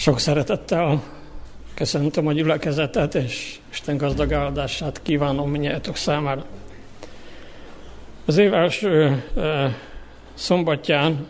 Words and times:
Sok 0.00 0.18
szeretettel 0.18 1.02
köszöntöm 1.74 2.26
a 2.26 2.32
gyülekezetet, 2.32 3.14
és 3.14 3.58
Isten 3.70 3.96
gazdag 3.96 4.32
áldását 4.32 5.02
kívánom 5.02 5.50
minnyájatok 5.50 5.96
számára. 5.96 6.44
Az 8.24 8.36
év 8.36 8.54
első 8.54 9.24
szombatján 10.34 11.26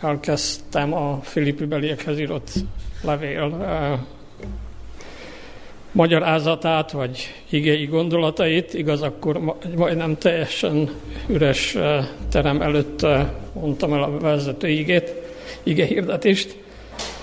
elkezdtem 0.00 0.94
a 0.94 1.20
Filippi 1.22 1.64
beliekhez 1.64 2.18
írott 2.18 2.50
levél 3.02 4.08
magyarázatát, 5.92 6.90
vagy 6.90 7.34
igei 7.48 7.84
gondolatait. 7.84 8.74
Igaz, 8.74 9.02
akkor 9.02 9.56
majdnem 9.76 10.18
teljesen 10.18 10.90
üres 11.26 11.76
terem 12.30 12.62
előtt 12.62 13.06
mondtam 13.52 13.92
el 13.92 14.02
a 14.02 14.18
vezető 14.18 14.68
igét, 14.68 15.14
ige 15.62 15.84
hirdetést. 15.84 16.68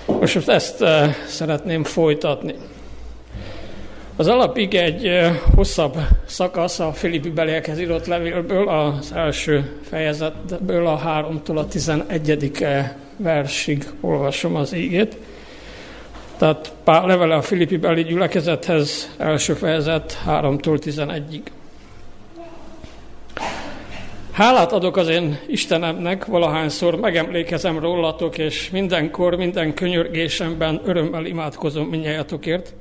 Most 0.08 0.48
ezt 0.48 0.84
szeretném 1.26 1.84
folytatni. 1.84 2.54
Az 4.16 4.26
alapig 4.26 4.74
egy 4.74 5.30
hosszabb 5.54 5.96
szakasz 6.26 6.78
a 6.78 6.92
Filippi 6.92 7.30
beliekhez 7.30 7.78
írott 7.78 8.06
levélből, 8.06 8.68
az 8.68 9.12
első 9.14 9.80
fejezetből 9.88 10.86
a 10.86 11.00
3-tól 11.06 11.56
a 11.56 11.66
11. 11.66 12.52
versig 13.16 13.84
olvasom 14.00 14.54
az 14.54 14.72
ígét. 14.74 15.16
Tehát 16.36 16.72
Pál 16.84 17.06
levele 17.06 17.34
a 17.34 17.42
Filippi 17.42 17.76
beli 17.76 18.02
gyülekezethez, 18.02 19.14
első 19.18 19.54
fejezet 19.54 20.22
3-tól 20.26 20.78
11-ig. 20.84 21.42
Hálát 24.38 24.72
adok 24.72 24.96
az 24.96 25.08
én 25.08 25.38
Istenemnek, 25.46 26.24
valahányszor 26.24 26.94
megemlékezem 26.94 27.78
rólatok, 27.78 28.38
és 28.38 28.70
mindenkor, 28.70 29.36
minden 29.36 29.74
könyörgésemben 29.74 30.80
örömmel 30.84 31.26
imádkozom 31.26 31.86
minnyájatokért, 31.86 32.74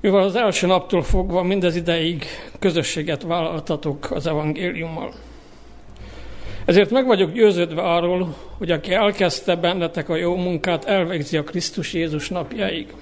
mivel 0.00 0.22
az 0.22 0.34
első 0.34 0.66
naptól 0.66 1.02
fogva 1.02 1.42
mindez 1.42 1.76
ideig 1.76 2.24
közösséget 2.58 3.22
vállaltatok 3.22 4.10
az 4.10 4.26
evangéliummal. 4.26 5.12
Ezért 6.64 6.90
meg 6.90 7.06
vagyok 7.06 7.32
győződve 7.32 7.82
arról, 7.82 8.34
hogy 8.58 8.70
aki 8.70 8.92
elkezdte 8.92 9.54
bennetek 9.54 10.08
a 10.08 10.16
jó 10.16 10.36
munkát, 10.36 10.84
elvégzi 10.84 11.36
a 11.36 11.44
Krisztus 11.44 11.92
Jézus 11.92 12.28
napjáig. 12.28 12.94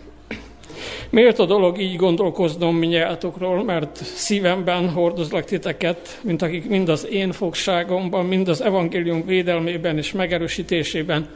Miért 1.11 1.39
a 1.39 1.47
dolog 1.47 1.81
így 1.81 1.97
gondolkoznom 1.97 2.77
minnyájátokról, 2.77 3.65
mert 3.65 3.97
szívemben 4.05 4.89
hordozlak 4.89 5.45
titeket, 5.45 6.19
mint 6.23 6.43
akik 6.43 6.69
mind 6.69 6.89
az 6.89 7.07
én 7.11 7.33
fogságomban, 7.33 8.27
mind 8.27 8.49
az 8.49 8.61
evangélium 8.61 9.27
védelmében 9.27 9.97
és 9.97 10.13
megerősítésében 10.13 11.29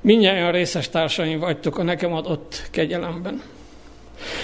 minnyáján 0.00 0.52
részes 0.52 0.88
társaim 0.88 1.38
vagytok 1.38 1.78
a 1.78 1.82
nekem 1.82 2.12
adott 2.12 2.68
kegyelemben. 2.70 3.42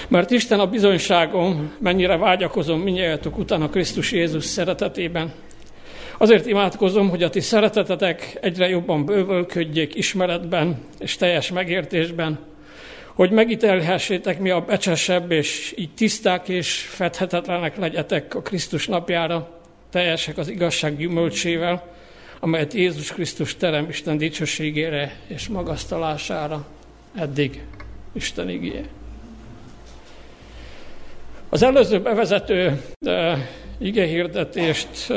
Mert 0.07 0.31
Isten 0.31 0.59
a 0.59 0.67
bizonyságom, 0.67 1.71
mennyire 1.79 2.17
vágyakozom 2.17 2.79
minnyájatok 2.79 3.37
után 3.37 3.61
a 3.61 3.69
Krisztus 3.69 4.11
Jézus 4.11 4.43
szeretetében. 4.43 5.33
Azért 6.17 6.45
imádkozom, 6.45 7.09
hogy 7.09 7.23
a 7.23 7.29
ti 7.29 7.39
szeretetetek 7.39 8.37
egyre 8.41 8.69
jobban 8.69 9.05
bővölködjék 9.05 9.95
ismeretben 9.95 10.85
és 10.99 11.15
teljes 11.15 11.51
megértésben, 11.51 12.39
hogy 13.17 13.31
megítélhessétek 13.31 14.39
mi 14.39 14.49
a 14.49 14.61
becsesebb, 14.61 15.31
és 15.31 15.73
így 15.77 15.93
tiszták 15.93 16.49
és 16.49 16.79
fedhetetlenek 16.79 17.77
legyetek 17.77 18.35
a 18.35 18.41
Krisztus 18.41 18.87
napjára, 18.87 19.61
teljesek 19.89 20.37
az 20.37 20.47
igazság 20.47 20.97
gyümölcsével, 20.97 21.93
amelyet 22.39 22.73
Jézus 22.73 23.11
Krisztus 23.11 23.55
terem 23.55 23.89
Isten 23.89 24.17
dicsőségére 24.17 25.15
és 25.27 25.47
magasztalására 25.47 26.67
eddig 27.15 27.63
Isten 28.13 28.49
igéje. 28.49 28.83
Az 31.49 31.63
előző 31.63 32.01
bevezető 32.01 32.81
igehirdetést 33.77 35.13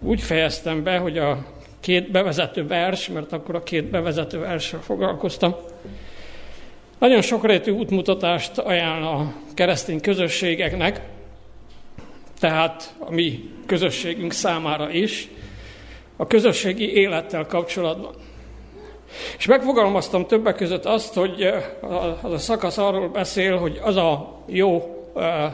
úgy 0.00 0.20
fejeztem 0.20 0.82
be, 0.82 0.98
hogy 0.98 1.18
a 1.18 1.46
két 1.80 2.10
bevezető 2.10 2.66
vers, 2.66 3.08
mert 3.08 3.32
akkor 3.32 3.54
a 3.54 3.62
két 3.62 3.84
bevezető 3.84 4.38
versre 4.38 4.78
foglalkoztam, 4.78 5.54
nagyon 7.02 7.22
sokrétű 7.22 7.70
útmutatást 7.70 8.58
ajánl 8.58 9.06
a 9.06 9.32
keresztény 9.54 10.00
közösségeknek, 10.00 11.00
tehát 12.40 12.94
a 12.98 13.10
mi 13.10 13.50
közösségünk 13.66 14.32
számára 14.32 14.90
is, 14.90 15.28
a 16.16 16.26
közösségi 16.26 16.92
élettel 16.94 17.46
kapcsolatban. 17.46 18.14
És 19.38 19.46
megfogalmaztam 19.46 20.26
többek 20.26 20.56
között 20.56 20.84
azt, 20.84 21.14
hogy 21.14 21.46
az 22.22 22.32
a 22.32 22.38
szakasz 22.38 22.78
arról 22.78 23.08
beszél, 23.08 23.56
hogy 23.56 23.80
az 23.82 23.96
a 23.96 24.42
jó, 24.46 24.82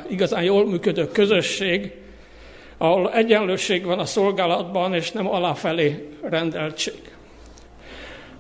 igazán 0.09 0.43
jól 0.43 0.67
működő 0.67 1.07
közösség, 1.07 1.93
ahol 2.79 3.13
egyenlőség 3.13 3.85
van 3.85 3.99
a 3.99 4.05
szolgálatban, 4.05 4.95
és 4.95 5.13
nem 5.13 5.29
aláfelé 5.29 6.09
rendeltség 6.23 7.18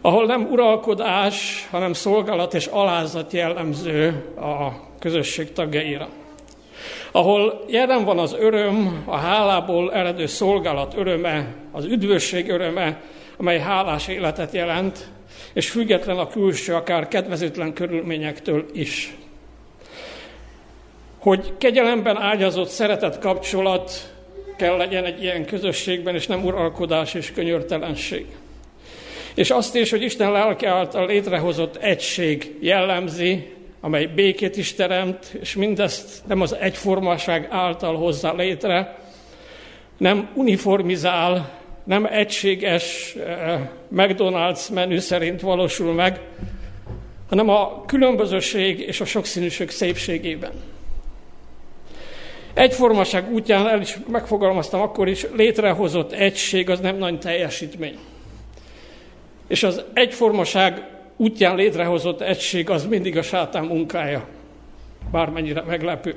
ahol 0.08 0.26
nem 0.26 0.48
uralkodás, 0.50 1.68
hanem 1.70 1.92
szolgálat 1.92 2.54
és 2.54 2.66
alázat 2.66 3.32
jellemző 3.32 4.24
a 4.36 4.72
közösség 4.98 5.52
tagjaira. 5.52 6.08
Ahol 7.12 7.64
jelen 7.66 8.04
van 8.04 8.18
az 8.18 8.36
öröm, 8.38 9.02
a 9.04 9.16
hálából 9.16 9.92
eredő 9.92 10.26
szolgálat 10.26 10.94
öröme, 10.96 11.54
az 11.72 11.84
üdvösség 11.84 12.50
öröme, 12.50 13.00
amely 13.36 13.58
hálás 13.58 14.08
életet 14.08 14.52
jelent, 14.52 15.08
és 15.52 15.70
független 15.70 16.18
a 16.18 16.28
külső, 16.28 16.74
akár 16.74 17.08
kedvezőtlen 17.08 17.72
körülményektől 17.72 18.66
is. 18.72 19.16
Hogy 21.18 21.52
kegyelemben 21.58 22.16
ágyazott 22.16 22.68
szeretet 22.68 23.18
kapcsolat 23.18 24.14
kell 24.56 24.76
legyen 24.76 25.04
egy 25.04 25.22
ilyen 25.22 25.44
közösségben, 25.44 26.14
és 26.14 26.26
nem 26.26 26.44
uralkodás 26.44 27.14
és 27.14 27.32
könyörtelenség. 27.32 28.26
És 29.38 29.50
azt 29.50 29.74
is, 29.74 29.90
hogy 29.90 30.02
Isten 30.02 30.32
lelke 30.32 30.68
által 30.68 31.06
létrehozott 31.06 31.76
egység 31.76 32.56
jellemzi, 32.60 33.52
amely 33.80 34.06
békét 34.06 34.56
is 34.56 34.74
teremt, 34.74 35.36
és 35.40 35.54
mindezt 35.54 36.22
nem 36.26 36.40
az 36.40 36.54
egyformaság 36.54 37.46
által 37.50 37.96
hozza 37.96 38.34
létre, 38.34 38.98
nem 39.98 40.28
uniformizál, 40.34 41.58
nem 41.84 42.06
egységes 42.06 43.14
eh, 43.14 43.60
McDonald's 43.96 44.72
menü 44.72 44.98
szerint 44.98 45.40
valósul 45.40 45.92
meg, 45.92 46.20
hanem 47.28 47.48
a 47.48 47.84
különbözőség 47.86 48.80
és 48.80 49.00
a 49.00 49.04
sokszínűség 49.04 49.70
szépségében. 49.70 50.52
Egyformaság 52.54 53.32
útján 53.32 53.68
el 53.68 53.80
is 53.80 53.98
megfogalmaztam 54.08 54.80
akkor 54.80 55.08
is, 55.08 55.26
létrehozott 55.36 56.12
egység 56.12 56.70
az 56.70 56.80
nem 56.80 56.96
nagy 56.96 57.18
teljesítmény. 57.18 57.98
És 59.48 59.62
az 59.62 59.82
egyformaság 59.92 60.88
útján 61.16 61.56
létrehozott 61.56 62.20
egység 62.20 62.70
az 62.70 62.86
mindig 62.86 63.16
a 63.16 63.22
sátán 63.22 63.64
munkája, 63.64 64.26
bármennyire 65.10 65.62
meglepő. 65.62 66.14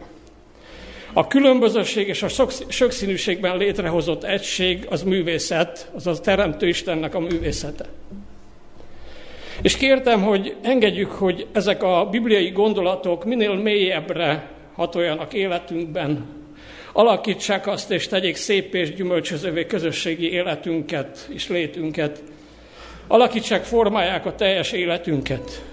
A 1.13 1.27
különbözőség 1.27 2.07
és 2.07 2.23
a 2.23 2.27
sokszínűségben 2.69 3.57
létrehozott 3.57 4.23
egység 4.23 4.85
az 4.89 5.03
művészet, 5.03 5.91
az 5.95 6.07
a 6.07 6.19
Teremtő 6.19 6.67
Istennek 6.67 7.15
a 7.15 7.19
művészete. 7.19 7.85
És 9.61 9.77
kértem, 9.77 10.21
hogy 10.21 10.55
engedjük, 10.61 11.11
hogy 11.11 11.47
ezek 11.51 11.83
a 11.83 12.07
bibliai 12.11 12.49
gondolatok 12.49 13.25
minél 13.25 13.53
mélyebbre 13.53 14.49
hatoljanak 14.73 15.33
életünkben, 15.33 16.25
alakítsák 16.93 17.67
azt 17.67 17.91
és 17.91 18.07
tegyék 18.07 18.35
szép 18.35 18.75
és 18.75 18.93
gyümölcsözővé 18.93 19.65
közösségi 19.65 20.31
életünket 20.31 21.29
és 21.33 21.49
létünket, 21.49 22.23
alakítsák, 23.07 23.63
formálják 23.63 24.25
a 24.25 24.35
teljes 24.35 24.71
életünket. 24.71 25.63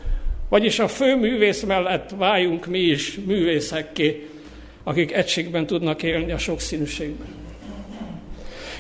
Vagyis 0.49 0.79
a 0.79 0.89
fő 0.89 1.17
művész 1.17 1.63
mellett 1.63 2.11
váljunk 2.17 2.67
mi 2.67 2.79
is 2.79 3.19
művészekké, 3.27 4.29
akik 4.85 5.13
egységben 5.13 5.67
tudnak 5.67 6.03
élni 6.03 6.33
a 6.33 6.39
sokszínűségben. 6.39 7.29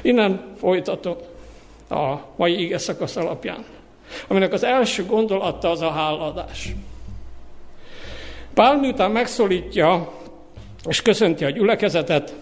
Innen 0.03 0.55
folytatok 0.59 1.23
a 1.91 2.15
mai 2.37 2.63
ige 2.63 2.79
szakasz 2.79 3.17
alapján, 3.17 3.65
aminek 4.29 4.53
az 4.53 4.65
első 4.65 5.05
gondolata 5.05 5.71
az 5.71 5.81
a 5.81 5.91
háladás. 5.91 6.73
Pál 8.55 8.79
miután 8.79 9.11
megszólítja 9.11 10.13
és 10.89 11.03
köszönti 11.03 11.45
a 11.45 11.51
gyülekezetet, 11.51 12.35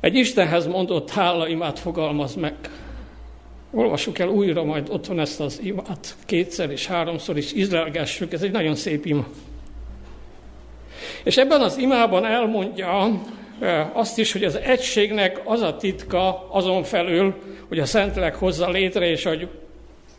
egy 0.00 0.14
Istenhez 0.14 0.66
mondott 0.66 1.10
hálaimát 1.10 1.78
fogalmaz 1.78 2.34
meg. 2.34 2.54
Olvassuk 3.70 4.18
el 4.18 4.28
újra 4.28 4.64
majd 4.64 4.88
otthon 4.90 5.20
ezt 5.20 5.40
az 5.40 5.60
imát 5.62 6.16
kétszer 6.26 6.70
és 6.70 6.86
háromszor 6.86 7.36
is 7.36 7.52
izraelgessük, 7.52 8.32
ez 8.32 8.42
egy 8.42 8.50
nagyon 8.50 8.74
szép 8.74 9.06
ima. 9.06 9.26
És 11.24 11.36
ebben 11.36 11.60
az 11.60 11.76
imában 11.76 12.24
elmondja 12.24 13.20
azt 13.92 14.18
is, 14.18 14.32
hogy 14.32 14.44
az 14.44 14.56
egységnek 14.56 15.40
az 15.44 15.60
a 15.60 15.76
titka 15.76 16.48
azon 16.50 16.82
felül, 16.82 17.34
hogy 17.68 17.78
a 17.78 17.84
Szentlélek 17.84 18.34
hozza 18.34 18.70
létre, 18.70 19.06
és 19.06 19.24
hogy 19.24 19.48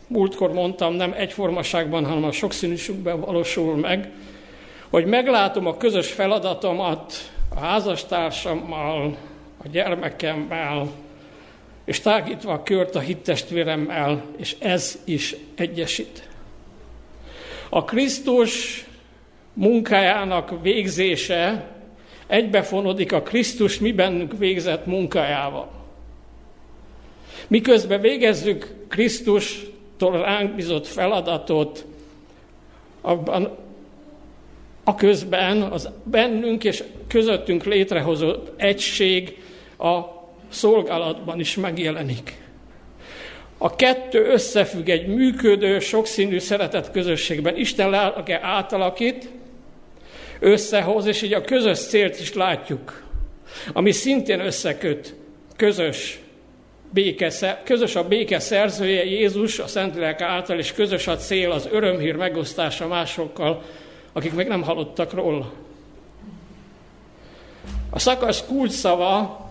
múltkor 0.06 0.52
mondtam, 0.52 0.94
nem 0.94 1.14
egyformaságban, 1.16 2.04
hanem 2.04 2.24
a 2.24 2.32
sokszínűségben 2.32 3.20
valósul 3.20 3.76
meg, 3.76 4.12
hogy 4.88 5.06
meglátom 5.06 5.66
a 5.66 5.76
közös 5.76 6.12
feladatomat 6.12 7.32
a 7.54 7.60
házastársammal, 7.60 9.16
a 9.64 9.68
gyermekemmel, 9.68 10.88
és 11.88 12.00
tágítva 12.00 12.52
a 12.52 12.62
kört 12.62 12.94
a 12.94 13.00
hittestvéremmel, 13.00 14.24
és 14.36 14.56
ez 14.58 14.98
is 15.04 15.34
egyesít. 15.54 16.28
A 17.68 17.84
Krisztus 17.84 18.84
munkájának 19.52 20.62
végzése 20.62 21.70
egybefonodik 22.26 23.12
a 23.12 23.22
Krisztus 23.22 23.78
mi 23.78 23.92
bennünk 23.92 24.38
végzett 24.38 24.86
munkájával. 24.86 25.70
Miközben 27.46 28.00
végezzük 28.00 28.74
Krisztustól 28.88 30.20
ránk 30.20 30.54
bizott 30.54 30.86
feladatot, 30.86 31.84
abban 33.00 33.56
a 34.84 34.94
közben 34.94 35.62
az 35.62 35.88
bennünk 36.02 36.64
és 36.64 36.84
közöttünk 37.06 37.64
létrehozott 37.64 38.60
egység 38.60 39.42
a 39.78 40.17
szolgálatban 40.48 41.40
is 41.40 41.56
megjelenik. 41.56 42.46
A 43.58 43.76
kettő 43.76 44.26
összefügg 44.26 44.88
egy 44.88 45.06
működő, 45.06 45.78
sokszínű 45.78 46.38
szeretet 46.38 46.90
közösségben. 46.90 47.56
Isten 47.56 47.90
lelke 47.90 48.40
átalakít, 48.42 49.28
összehoz, 50.40 51.06
és 51.06 51.22
így 51.22 51.32
a 51.32 51.40
közös 51.40 51.78
célt 51.78 52.20
is 52.20 52.34
látjuk, 52.34 53.02
ami 53.72 53.92
szintén 53.92 54.40
összeköt, 54.40 55.14
közös 55.56 56.20
béke, 56.90 57.60
közös 57.64 57.96
a 57.96 58.08
béke 58.08 58.38
szerzője 58.38 59.04
Jézus 59.04 59.58
a 59.58 59.66
Szentlélek 59.66 60.20
által, 60.20 60.58
és 60.58 60.72
közös 60.72 61.06
a 61.06 61.16
cél 61.16 61.50
az 61.50 61.68
örömhír 61.72 62.16
megosztása 62.16 62.86
másokkal, 62.86 63.62
akik 64.12 64.34
még 64.34 64.46
nem 64.46 64.62
hallottak 64.62 65.12
róla. 65.12 65.52
A 67.90 67.98
szakasz 67.98 68.44
kulcsszava 68.46 69.47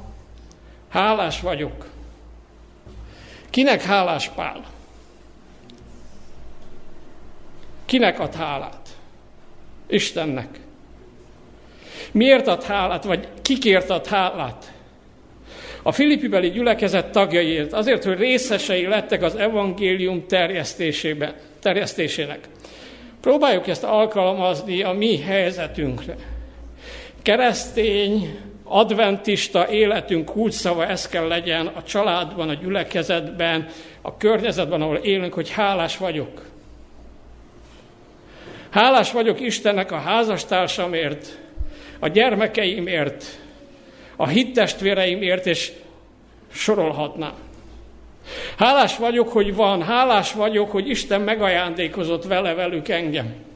hálás 0.90 1.42
vagyok. 1.42 1.86
Kinek 3.50 3.82
hálás 3.82 4.30
Pál? 4.30 4.66
Kinek 7.86 8.20
ad 8.20 8.36
hálát? 8.36 8.90
Istennek. 9.88 10.60
Miért 12.12 12.48
ad 12.48 12.64
hálát, 12.64 13.04
vagy 13.04 13.28
kikért 13.42 13.90
ad 13.90 14.08
hálát? 14.08 14.72
A 15.82 15.92
Filippibeli 15.92 16.50
gyülekezet 16.50 17.12
tagjaiért, 17.12 17.74
azért, 17.74 18.04
hogy 18.04 18.18
részesei 18.18 18.86
lettek 18.86 19.22
az 19.22 19.36
evangélium 19.36 20.28
terjesztésében, 20.28 21.34
terjesztésének. 21.60 22.40
Próbáljuk 23.22 23.68
ezt 23.68 23.84
alkalmazni 23.84 24.82
a 24.82 24.92
mi 24.92 25.20
helyzetünkre. 25.20 26.16
Keresztény, 27.22 28.40
adventista 28.68 29.70
életünk 29.70 30.26
kulcsszava 30.26 30.86
ez 30.86 31.08
kell 31.08 31.28
legyen 31.28 31.68
a 31.68 31.84
családban, 31.84 32.50
a 32.50 32.54
gyülekezetben, 32.54 33.68
a 34.02 34.18
környezetben, 34.18 34.82
ahol 34.82 34.96
élünk, 34.96 35.34
hogy 35.34 35.50
hálás 35.50 35.98
vagyok. 35.98 36.46
Hálás 38.70 39.12
vagyok 39.12 39.40
Istennek 39.40 39.92
a 39.92 39.98
házastársamért, 39.98 41.38
a 42.00 42.08
gyermekeimért, 42.08 43.40
a 44.16 44.28
hittestvéreimért, 44.28 45.46
és 45.46 45.72
sorolhatnám. 46.52 47.34
Hálás 48.58 48.98
vagyok, 48.98 49.30
hogy 49.30 49.56
van, 49.56 49.84
hálás 49.84 50.34
vagyok, 50.34 50.72
hogy 50.72 50.90
Isten 50.90 51.22
megajándékozott 51.22 52.26
vele 52.26 52.54
velük 52.54 52.88
engem. 52.88 53.47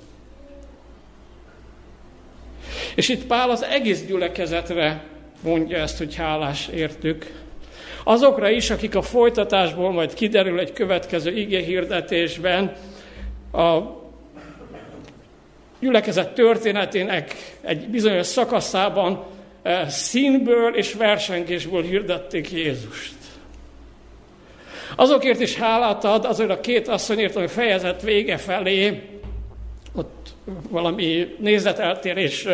És 2.95 3.09
itt 3.09 3.25
Pál 3.25 3.49
az 3.49 3.63
egész 3.63 4.05
gyülekezetre 4.05 5.03
mondja 5.43 5.77
ezt, 5.77 5.97
hogy 5.97 6.15
hálás 6.15 6.67
értük. 6.67 7.31
Azokra 8.03 8.49
is, 8.49 8.69
akik 8.69 8.95
a 8.95 9.01
folytatásból 9.01 9.91
majd 9.91 10.13
kiderül 10.13 10.59
egy 10.59 10.73
következő 10.73 11.38
ige 11.38 11.59
hirdetésben, 11.59 12.75
a 13.53 13.79
gyülekezet 15.79 16.33
történetének 16.33 17.35
egy 17.61 17.88
bizonyos 17.88 18.25
szakaszában 18.25 19.23
eh, 19.61 19.89
színből 19.89 20.75
és 20.75 20.93
versengésből 20.93 21.83
hirdették 21.83 22.51
Jézust. 22.51 23.13
Azokért 24.95 25.39
is 25.39 25.55
hálát 25.55 26.03
ad, 26.03 26.25
azért 26.25 26.49
a 26.49 26.59
két 26.59 26.88
asszonyért, 26.88 27.35
ami 27.35 27.47
fejezet 27.47 28.01
vége 28.01 28.38
felé, 28.38 29.01
ott 29.95 30.33
valami 30.69 31.35
nézeteltérés 31.39 32.47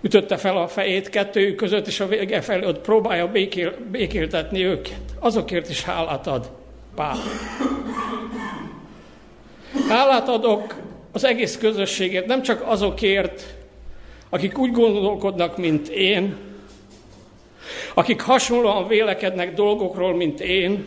ütötte 0.00 0.36
fel 0.36 0.56
a 0.56 0.68
fejét 0.68 1.08
kettőjük 1.08 1.56
között, 1.56 1.86
és 1.86 2.00
a 2.00 2.06
vége 2.06 2.40
felé 2.40 2.66
ott 2.66 2.80
próbálja 2.80 3.30
békél, 3.30 3.74
békéltetni 3.90 4.64
őket. 4.64 5.00
Azokért 5.18 5.68
is 5.68 5.82
hálát 5.82 6.26
ad 6.26 6.50
Pál. 6.94 7.16
Hálát 9.88 10.28
adok 10.28 10.74
az 11.12 11.24
egész 11.24 11.58
közösségért, 11.58 12.26
nem 12.26 12.42
csak 12.42 12.62
azokért, 12.66 13.54
akik 14.28 14.58
úgy 14.58 14.72
gondolkodnak, 14.72 15.56
mint 15.56 15.88
én, 15.88 16.36
akik 17.94 18.20
hasonlóan 18.20 18.88
vélekednek 18.88 19.54
dolgokról, 19.54 20.14
mint 20.14 20.40
én, 20.40 20.86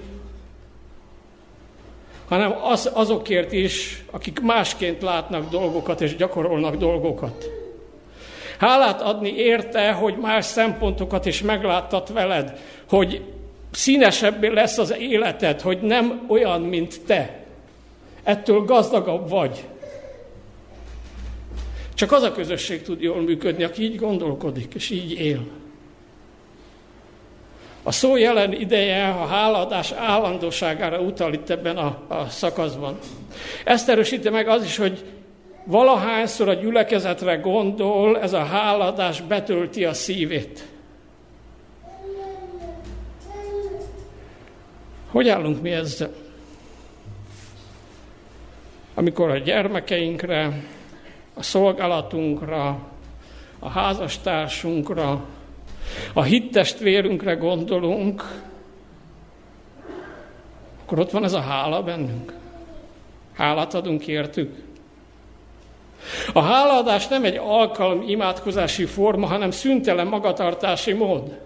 hanem 2.31 2.55
az, 2.63 2.89
azokért 2.93 3.51
is, 3.51 4.03
akik 4.11 4.39
másként 4.39 5.01
látnak 5.01 5.49
dolgokat 5.49 6.01
és 6.01 6.15
gyakorolnak 6.15 6.75
dolgokat. 6.75 7.49
Hálát 8.57 9.01
adni 9.01 9.35
érte, 9.35 9.91
hogy 9.91 10.17
más 10.17 10.45
szempontokat 10.45 11.25
is 11.25 11.41
megláttat 11.41 12.09
veled, 12.09 12.59
hogy 12.89 13.21
színesebbé 13.71 14.47
lesz 14.47 14.77
az 14.77 14.95
életed, 14.99 15.61
hogy 15.61 15.81
nem 15.81 16.25
olyan, 16.27 16.61
mint 16.61 17.01
te. 17.05 17.45
Ettől 18.23 18.65
gazdagabb 18.65 19.29
vagy. 19.29 19.63
Csak 21.93 22.11
az 22.11 22.23
a 22.23 22.31
közösség 22.31 22.81
tud 22.81 23.01
jól 23.01 23.21
működni, 23.21 23.63
aki 23.63 23.83
így 23.83 23.95
gondolkodik, 23.95 24.73
és 24.73 24.89
így 24.89 25.11
él. 25.11 25.60
A 27.83 27.91
szó 27.91 28.15
jelen 28.15 28.53
ideje 28.53 29.07
a 29.07 29.25
háladás 29.25 29.91
állandóságára 29.91 30.99
utal 30.99 31.33
itt 31.33 31.49
ebben 31.49 31.77
a, 31.77 31.97
a 32.07 32.29
szakaszban. 32.29 32.97
Ezt 33.63 33.89
erősíti 33.89 34.29
meg 34.29 34.47
az 34.47 34.63
is, 34.63 34.77
hogy 34.77 35.03
valahányszor 35.63 36.49
a 36.49 36.53
gyülekezetre 36.53 37.35
gondol, 37.35 38.19
ez 38.19 38.33
a 38.33 38.43
háladás 38.43 39.21
betölti 39.21 39.85
a 39.85 39.93
szívét. 39.93 40.65
Hogy 45.11 45.29
állunk 45.29 45.61
mi 45.61 45.71
ezzel? 45.71 46.13
Amikor 48.93 49.29
a 49.29 49.37
gyermekeinkre, 49.37 50.63
a 51.33 51.43
szolgálatunkra, 51.43 52.79
a 53.59 53.69
házastársunkra, 53.69 55.25
a 56.13 56.23
hittestvérünkre 56.23 57.33
gondolunk, 57.33 58.23
akkor 60.83 60.99
ott 60.99 61.11
van 61.11 61.23
ez 61.23 61.33
a 61.33 61.39
hála 61.39 61.83
bennünk. 61.83 62.33
Hálát 63.33 63.73
adunk 63.73 64.07
értük. 64.07 64.55
A 66.33 66.41
hálaadás 66.41 67.07
nem 67.07 67.23
egy 67.23 67.37
alkalom 67.37 68.03
imádkozási 68.07 68.85
forma, 68.85 69.27
hanem 69.27 69.51
szüntelen 69.51 70.07
magatartási 70.07 70.93
mód. 70.93 71.39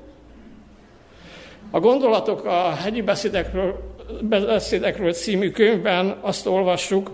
A 1.71 1.79
gondolatok 1.79 2.45
a 2.45 2.73
hegyi 2.83 3.01
beszédekről, 3.01 3.95
beszédekről 4.21 5.13
című 5.13 5.51
könyvben 5.51 6.17
azt 6.21 6.47
olvassuk, 6.47 7.11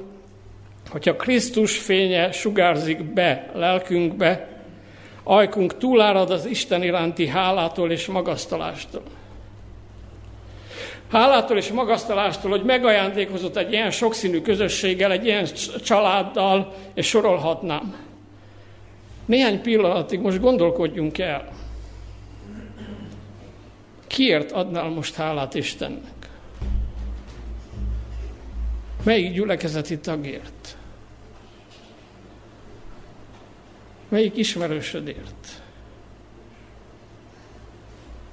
hogyha 0.89 1.15
Krisztus 1.15 1.77
fénye 1.77 2.31
sugárzik 2.31 3.03
be 3.03 3.51
lelkünkbe, 3.53 4.50
ajkunk 5.31 5.77
túlárad 5.77 6.29
az 6.29 6.45
Isten 6.45 6.83
iránti 6.83 7.27
hálától 7.27 7.91
és 7.91 8.07
magasztalástól. 8.07 9.03
Hálától 11.11 11.57
és 11.57 11.71
magasztalástól, 11.71 12.51
hogy 12.51 12.63
megajándékozott 12.63 13.55
egy 13.55 13.71
ilyen 13.71 13.91
sokszínű 13.91 14.41
közösséggel, 14.41 15.11
egy 15.11 15.25
ilyen 15.25 15.47
családdal, 15.83 16.73
és 16.93 17.07
sorolhatnám. 17.07 17.95
Néhány 19.25 19.61
pillanatig 19.61 20.19
most 20.19 20.39
gondolkodjunk 20.39 21.17
el. 21.17 21.49
Kiért 24.07 24.51
adnál 24.51 24.89
most 24.89 25.15
hálát 25.15 25.55
Istennek? 25.55 26.29
Melyik 29.03 29.33
gyülekezeti 29.33 29.99
tagért? 29.99 30.77
Melyik 34.11 34.37
ismerősödért? 34.37 35.61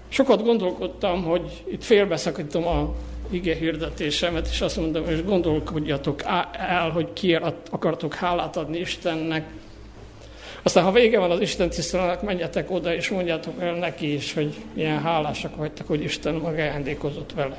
Sokat 0.08 0.42
gondolkodtam, 0.42 1.24
hogy 1.24 1.64
itt 1.70 1.84
félbeszakítom 1.84 2.66
a 2.66 2.94
ige 3.30 3.54
hirdetésemet, 3.54 4.48
és 4.50 4.60
azt 4.60 4.76
mondom, 4.76 5.08
és 5.08 5.24
gondolkodjatok 5.24 6.22
el, 6.52 6.90
hogy 6.90 7.12
kiért 7.12 7.54
akartok 7.70 8.14
hálát 8.14 8.56
adni 8.56 8.78
Istennek. 8.78 9.50
Aztán, 10.62 10.84
ha 10.84 10.92
vége 10.92 11.18
van 11.18 11.30
az 11.30 11.40
Isten 11.40 11.70
tiszteletnek, 11.70 12.22
menjetek 12.22 12.70
oda, 12.70 12.94
és 12.94 13.08
mondjátok 13.08 13.60
el 13.60 13.74
neki 13.74 14.14
is, 14.14 14.34
hogy 14.34 14.54
milyen 14.74 15.02
hálásak 15.02 15.56
vagytok, 15.56 15.86
hogy 15.86 16.02
Isten 16.02 16.34
maga 16.34 16.56
ajándékozott 16.56 17.32
vele. 17.32 17.58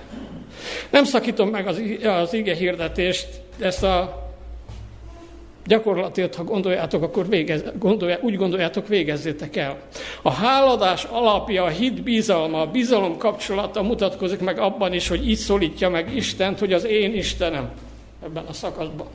Nem 0.90 1.04
szakítom 1.04 1.50
meg 1.50 1.68
az, 1.68 1.82
az 2.04 2.34
ige 2.34 2.56
hirdetést, 2.56 3.28
ezt 3.60 3.84
a 3.84 4.29
gyakorlatilag, 5.70 6.34
ha 6.34 6.44
gondoljátok, 6.44 7.04
akkor 7.04 7.28
végez, 7.28 7.64
gondoljá, 7.80 8.18
úgy 8.22 8.36
gondoljátok, 8.36 8.88
végezzétek 8.88 9.56
el. 9.56 9.78
A 10.22 10.32
háladás 10.32 11.04
alapja, 11.04 11.64
a 11.64 11.68
hit 11.68 12.04
bizalma, 12.04 12.62
a 12.62 12.72
bizalom 12.72 13.18
kapcsolata 13.18 13.82
mutatkozik 13.82 14.40
meg 14.40 14.60
abban 14.60 14.94
is, 14.94 15.08
hogy 15.08 15.30
így 15.30 15.38
szólítja 15.38 15.90
meg 15.90 16.16
Istent, 16.16 16.60
hogy 16.60 16.74
az 16.74 16.86
én 16.86 17.14
Istenem 17.14 17.70
ebben 18.24 18.46
a 18.46 18.54
szakaszban. 18.54 19.08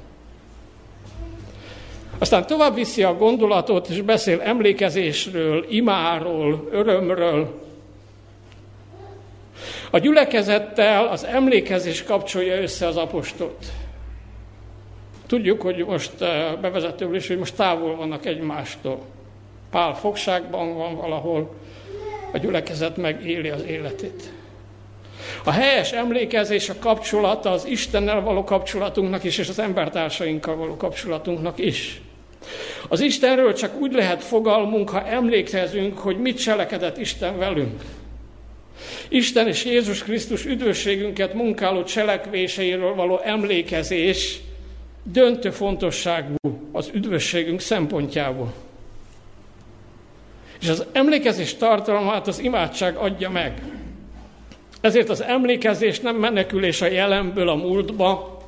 Aztán 2.19 2.47
tovább 2.47 2.75
viszi 2.75 3.03
a 3.03 3.17
gondolatot, 3.17 3.89
és 3.89 4.03
beszél 4.03 4.41
emlékezésről, 4.41 5.67
imáról, 5.69 6.69
örömről. 6.73 7.63
A 9.91 9.99
gyülekezettel 9.99 11.07
az 11.07 11.25
emlékezés 11.25 12.03
kapcsolja 12.03 12.63
össze 12.63 12.87
az 12.87 12.97
apostolt. 12.97 13.73
Tudjuk, 15.27 15.63
hogy 15.63 15.85
most 15.87 16.21
eh, 16.21 16.57
bevezetőből 16.61 17.17
is, 17.17 17.27
hogy 17.27 17.39
most 17.39 17.55
távol 17.55 17.97
vannak 17.97 18.27
egymástól. 18.27 19.01
Pál 19.71 19.95
fogságban 19.95 20.77
van 20.77 20.97
valahol, 20.97 21.55
a 22.33 22.39
gyülekezet 22.39 22.97
megéli 22.97 23.49
az 23.49 23.65
életét. 23.65 24.33
A 25.45 25.51
helyes 25.51 25.93
emlékezés, 25.93 26.69
a 26.69 26.75
kapcsolata 26.79 27.51
az 27.51 27.67
Istennel 27.67 28.21
való 28.21 28.45
kapcsolatunknak 28.45 29.25
is, 29.25 29.39
és 29.39 29.49
az 29.49 29.59
embertársainkkal 29.59 30.57
való 30.57 30.77
kapcsolatunknak 30.77 31.59
is. 31.59 32.01
Az 32.89 33.01
Istenről 33.01 33.53
csak 33.53 33.81
úgy 33.81 33.93
lehet 33.93 34.25
fogalmunk, 34.25 34.91
ha 34.91 35.07
emlékezünk, 35.07 35.99
hogy 35.99 36.19
mit 36.19 36.43
cselekedett 36.43 36.99
Isten 36.99 37.39
velünk. 37.39 37.83
Isten 39.09 39.47
és 39.49 39.65
Jézus 39.65 40.03
Krisztus 40.03 40.45
üdvösségünket 40.45 41.35
munkáló 41.35 41.85
cselekvéseiről 41.85 42.95
való 42.95 43.21
emlékezés 43.25 44.41
döntő 45.05 45.51
fontosságú 45.51 46.35
az 46.73 46.91
üdvösségünk 46.95 47.61
szempontjából. 47.61 48.53
És 50.61 50.69
az 50.69 50.87
emlékezés 50.93 51.55
tartalmát 51.55 52.27
az 52.27 52.39
imádság 52.39 52.97
adja 52.97 53.31
meg. 53.31 53.63
Ezért 54.81 55.09
az 55.09 55.23
emlékezés 55.23 56.01
nem 56.01 56.17
menekülés 56.17 56.81
a 56.81 56.87
jelenből 56.87 57.49
a 57.49 57.55
múltba, 57.55 58.39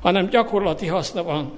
hanem 0.00 0.28
gyakorlati 0.28 0.86
haszna 0.86 1.22
van. 1.22 1.52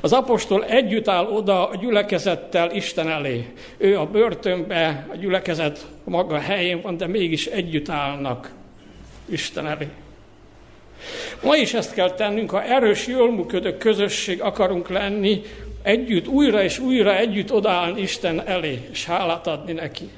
Az 0.00 0.12
apostol 0.12 0.64
együtt 0.64 1.08
áll 1.08 1.26
oda 1.26 1.68
a 1.68 1.76
gyülekezettel 1.76 2.70
Isten 2.70 3.08
elé. 3.08 3.52
Ő 3.76 3.98
a 3.98 4.06
börtönbe, 4.06 5.06
a 5.12 5.16
gyülekezet 5.16 5.86
maga 6.04 6.38
helyén 6.38 6.80
van, 6.80 6.96
de 6.96 7.06
mégis 7.06 7.46
együtt 7.46 7.88
állnak 7.88 8.52
Isten 9.28 9.66
elé. 9.66 9.88
Ma 11.42 11.56
is 11.56 11.74
ezt 11.74 11.94
kell 11.94 12.10
tennünk, 12.10 12.50
ha 12.50 12.62
erős, 12.62 13.06
jól 13.06 13.32
működő 13.32 13.76
közösség 13.76 14.42
akarunk 14.42 14.88
lenni, 14.88 15.42
együtt, 15.82 16.28
újra 16.28 16.62
és 16.62 16.78
újra 16.78 17.16
együtt 17.16 17.52
odaállni 17.52 18.00
Isten 18.00 18.46
elé, 18.46 18.88
és 18.90 19.04
hálát 19.04 19.46
adni 19.46 19.72
neki. 19.72 20.08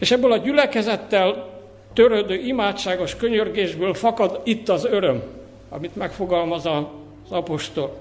És 0.00 0.10
ebből 0.10 0.32
a 0.32 0.36
gyülekezettel 0.36 1.56
törődő 1.94 2.34
imádságos 2.34 3.16
könyörgésből 3.16 3.94
fakad 3.94 4.40
itt 4.44 4.68
az 4.68 4.84
öröm, 4.84 5.22
amit 5.68 5.96
megfogalmaz 5.96 6.66
az 6.66 7.30
apostol. 7.30 7.96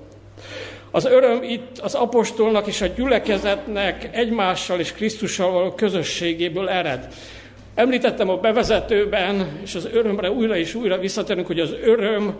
Az 0.91 1.05
öröm 1.05 1.43
itt 1.43 1.77
az 1.77 1.93
apostolnak 1.93 2.67
és 2.67 2.81
a 2.81 2.87
gyülekezetnek 2.87 4.09
egymással 4.11 4.79
és 4.79 4.93
Krisztussal 4.93 5.51
való 5.51 5.71
közösségéből 5.71 6.69
ered. 6.69 7.07
Említettem 7.77 8.29
a 8.29 8.37
bevezetőben, 8.37 9.59
és 9.63 9.75
az 9.75 9.89
örömre 9.93 10.31
újra 10.31 10.55
és 10.55 10.75
újra 10.75 10.97
visszatérünk, 10.97 11.47
hogy 11.47 11.59
az 11.59 11.75
öröm 11.83 12.35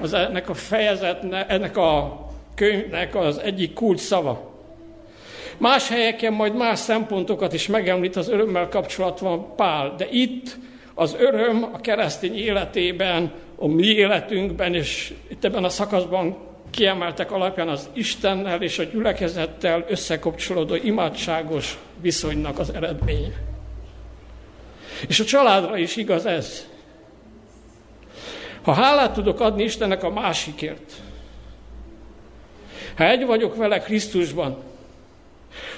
az 0.00 0.12
ennek 0.12 0.48
a 0.48 0.54
fejezetnek, 0.54 1.50
ennek 1.50 1.76
a 1.76 2.20
könyvnek 2.54 3.14
az 3.14 3.38
egyik 3.38 3.72
kulcs 3.72 4.00
szava. 4.00 4.54
Más 5.58 5.88
helyeken 5.88 6.32
majd 6.32 6.56
más 6.56 6.78
szempontokat 6.78 7.52
is 7.52 7.66
megemlít 7.66 8.16
az 8.16 8.28
örömmel 8.28 8.68
kapcsolatban 8.68 9.54
Pál, 9.54 9.94
de 9.96 10.06
itt 10.10 10.56
az 10.94 11.16
öröm 11.18 11.68
a 11.72 11.80
keresztény 11.80 12.36
életében, 12.36 13.32
a 13.58 13.66
mi 13.66 13.86
életünkben, 13.86 14.74
és 14.74 15.12
itt 15.28 15.44
ebben 15.44 15.64
a 15.64 15.68
szakaszban 15.68 16.36
kiemeltek 16.70 17.32
alapján 17.32 17.68
az 17.68 17.88
Istennel 17.92 18.62
és 18.62 18.78
a 18.78 18.84
gyülekezettel 18.84 19.84
összekapcsolódó 19.88 20.74
imádságos 20.74 21.78
viszonynak 22.00 22.58
az 22.58 22.74
eredménye. 22.74 23.55
És 25.08 25.20
a 25.20 25.24
családra 25.24 25.76
is 25.76 25.96
igaz 25.96 26.26
ez. 26.26 26.66
Ha 28.62 28.72
hálát 28.72 29.12
tudok 29.12 29.40
adni 29.40 29.62
Istennek 29.62 30.02
a 30.02 30.10
másikért, 30.10 30.92
ha 32.96 33.04
egy 33.04 33.26
vagyok 33.26 33.56
vele 33.56 33.78
Krisztusban, 33.78 34.62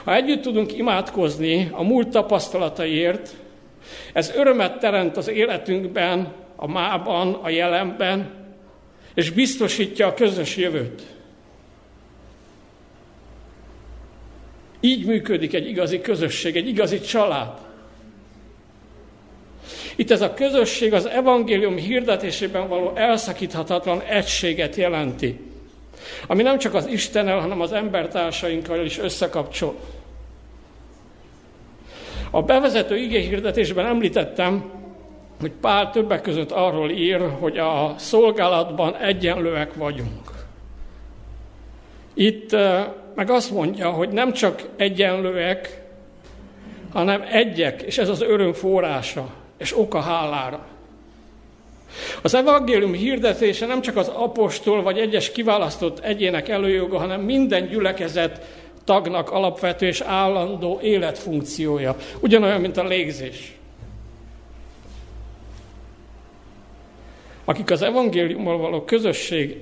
ha 0.04 0.14
együtt 0.14 0.42
tudunk 0.42 0.76
imádkozni 0.76 1.68
a 1.72 1.82
múlt 1.82 2.08
tapasztalataiért, 2.08 3.34
ez 4.12 4.30
örömet 4.34 4.78
teremt 4.78 5.16
az 5.16 5.28
életünkben, 5.28 6.32
a 6.56 6.66
mában, 6.66 7.34
a 7.34 7.48
jelenben, 7.48 8.30
és 9.14 9.30
biztosítja 9.30 10.06
a 10.06 10.14
közös 10.14 10.56
jövőt. 10.56 11.02
Így 14.80 15.06
működik 15.06 15.54
egy 15.54 15.68
igazi 15.68 16.00
közösség, 16.00 16.56
egy 16.56 16.68
igazi 16.68 17.00
család. 17.00 17.67
Itt 19.98 20.10
ez 20.10 20.20
a 20.20 20.34
közösség 20.34 20.92
az 20.92 21.06
evangélium 21.06 21.76
hirdetésében 21.76 22.68
való 22.68 22.92
elszakíthatatlan 22.94 24.00
egységet 24.00 24.76
jelenti, 24.76 25.40
ami 26.26 26.42
nem 26.42 26.58
csak 26.58 26.74
az 26.74 26.86
Istennel, 26.86 27.38
hanem 27.38 27.60
az 27.60 27.72
embertársainkkal 27.72 28.84
is 28.84 28.98
összekapcsol. 28.98 29.74
A 32.30 32.42
bevezető 32.42 32.96
igéhirdetésben 32.96 33.86
említettem, 33.86 34.70
hogy 35.40 35.52
Pál 35.60 35.90
többek 35.90 36.20
között 36.20 36.50
arról 36.50 36.90
ír, 36.90 37.20
hogy 37.40 37.58
a 37.58 37.94
szolgálatban 37.96 38.96
egyenlőek 38.96 39.74
vagyunk. 39.74 40.30
Itt 42.14 42.56
meg 43.14 43.30
azt 43.30 43.50
mondja, 43.50 43.90
hogy 43.90 44.08
nem 44.08 44.32
csak 44.32 44.68
egyenlőek, 44.76 45.82
hanem 46.92 47.24
egyek, 47.30 47.82
és 47.82 47.98
ez 47.98 48.08
az 48.08 48.22
öröm 48.22 48.52
forrása 48.52 49.46
és 49.58 49.78
oka 49.78 50.00
hálára. 50.00 50.66
Az 52.22 52.34
evangélium 52.34 52.92
hirdetése 52.92 53.66
nem 53.66 53.80
csak 53.80 53.96
az 53.96 54.08
apostol 54.08 54.82
vagy 54.82 54.98
egyes 54.98 55.32
kiválasztott 55.32 55.98
egyének 55.98 56.48
előjoga, 56.48 56.98
hanem 56.98 57.20
minden 57.20 57.68
gyülekezet 57.68 58.46
tagnak 58.84 59.30
alapvető 59.30 59.86
és 59.86 60.00
állandó 60.00 60.78
életfunkciója. 60.82 61.96
Ugyanolyan, 62.20 62.60
mint 62.60 62.76
a 62.76 62.84
légzés. 62.84 63.56
Akik 67.44 67.70
az 67.70 67.82
evangéliummal 67.82 68.58
való 68.58 68.84
közösség 68.84 69.56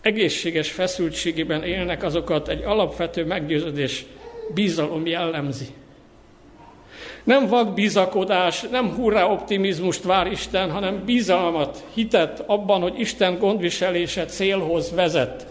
egészséges 0.00 0.70
feszültségében 0.70 1.62
élnek, 1.62 2.02
azokat 2.02 2.48
egy 2.48 2.62
alapvető 2.62 3.24
meggyőződés 3.24 4.06
bizalom 4.54 5.06
jellemzi. 5.06 5.66
Nem 7.28 7.46
vak 7.46 7.74
bizakodás, 7.74 8.62
nem 8.70 8.94
hurrá 8.94 9.24
optimizmust 9.24 10.02
vár 10.02 10.26
Isten, 10.26 10.70
hanem 10.70 11.02
bizalmat, 11.04 11.84
hitet 11.94 12.44
abban, 12.46 12.80
hogy 12.80 13.00
Isten 13.00 13.38
gondviselése 13.38 14.24
célhoz 14.24 14.94
vezet. 14.94 15.46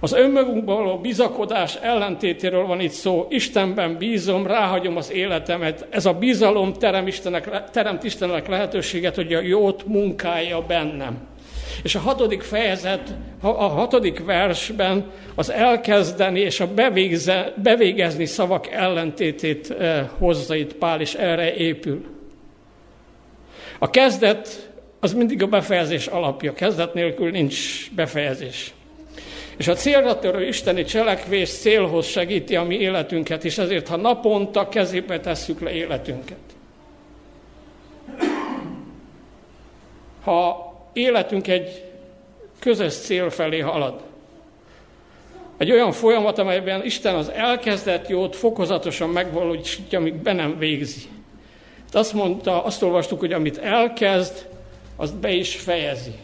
Az 0.00 0.12
önmagunkban 0.12 0.76
való 0.76 0.98
bizakodás 0.98 1.74
ellentétéről 1.74 2.66
van 2.66 2.80
itt 2.80 2.90
szó. 2.90 3.26
Istenben 3.28 3.96
bízom, 3.96 4.46
ráhagyom 4.46 4.96
az 4.96 5.12
életemet. 5.12 5.86
Ez 5.90 6.06
a 6.06 6.12
bizalom 6.12 6.72
terem 6.72 7.06
Istenek, 7.06 7.70
teremt 7.70 8.04
Istennek 8.04 8.48
lehetőséget, 8.48 9.14
hogy 9.14 9.34
a 9.34 9.40
jót 9.40 9.86
munkálja 9.86 10.60
bennem. 10.66 11.18
És 11.82 11.94
a 11.94 11.98
hatodik 11.98 12.42
fejezet, 12.42 13.14
a 13.40 13.66
hatodik 13.66 14.24
versben 14.24 15.10
az 15.34 15.50
elkezdeni 15.50 16.40
és 16.40 16.60
a 16.60 16.74
bevégze, 16.74 17.52
bevégezni 17.62 18.26
szavak 18.26 18.70
ellentétét 18.70 19.70
eh, 19.70 20.08
hozza 20.18 20.54
itt 20.54 20.74
Pál, 20.74 21.00
és 21.00 21.14
erre 21.14 21.54
épül. 21.54 22.04
A 23.78 23.90
kezdet 23.90 24.70
az 25.00 25.12
mindig 25.12 25.42
a 25.42 25.46
befejezés 25.46 26.06
alapja. 26.06 26.52
Kezdet 26.52 26.94
nélkül 26.94 27.30
nincs 27.30 27.90
befejezés. 27.94 28.74
És 29.56 29.68
a 29.68 29.74
célra 29.74 30.18
törő 30.18 30.46
isteni 30.46 30.84
cselekvés 30.84 31.50
célhoz 31.50 32.06
segíti 32.06 32.56
a 32.56 32.62
mi 32.62 32.74
életünket, 32.74 33.44
és 33.44 33.58
ezért, 33.58 33.88
ha 33.88 33.96
naponta 33.96 34.68
kezébe 34.68 35.20
tesszük 35.20 35.60
le 35.60 35.72
életünket, 35.72 36.38
ha 40.24 40.74
életünk 40.96 41.48
egy 41.48 41.84
közös 42.58 42.94
cél 42.94 43.30
felé 43.30 43.58
halad. 43.58 44.02
Egy 45.56 45.70
olyan 45.70 45.92
folyamat, 45.92 46.38
amelyben 46.38 46.84
Isten 46.84 47.14
az 47.14 47.28
elkezdett 47.28 48.08
jót 48.08 48.36
fokozatosan 48.36 49.10
megvalósítja, 49.10 49.98
amíg 49.98 50.14
be 50.14 50.32
nem 50.32 50.58
végzi. 50.58 51.02
azt 51.92 52.12
mondta, 52.12 52.64
azt 52.64 52.82
olvastuk, 52.82 53.18
hogy 53.18 53.32
amit 53.32 53.58
elkezd, 53.58 54.48
azt 54.96 55.16
be 55.16 55.30
is 55.30 55.56
fejezi. 55.56 56.14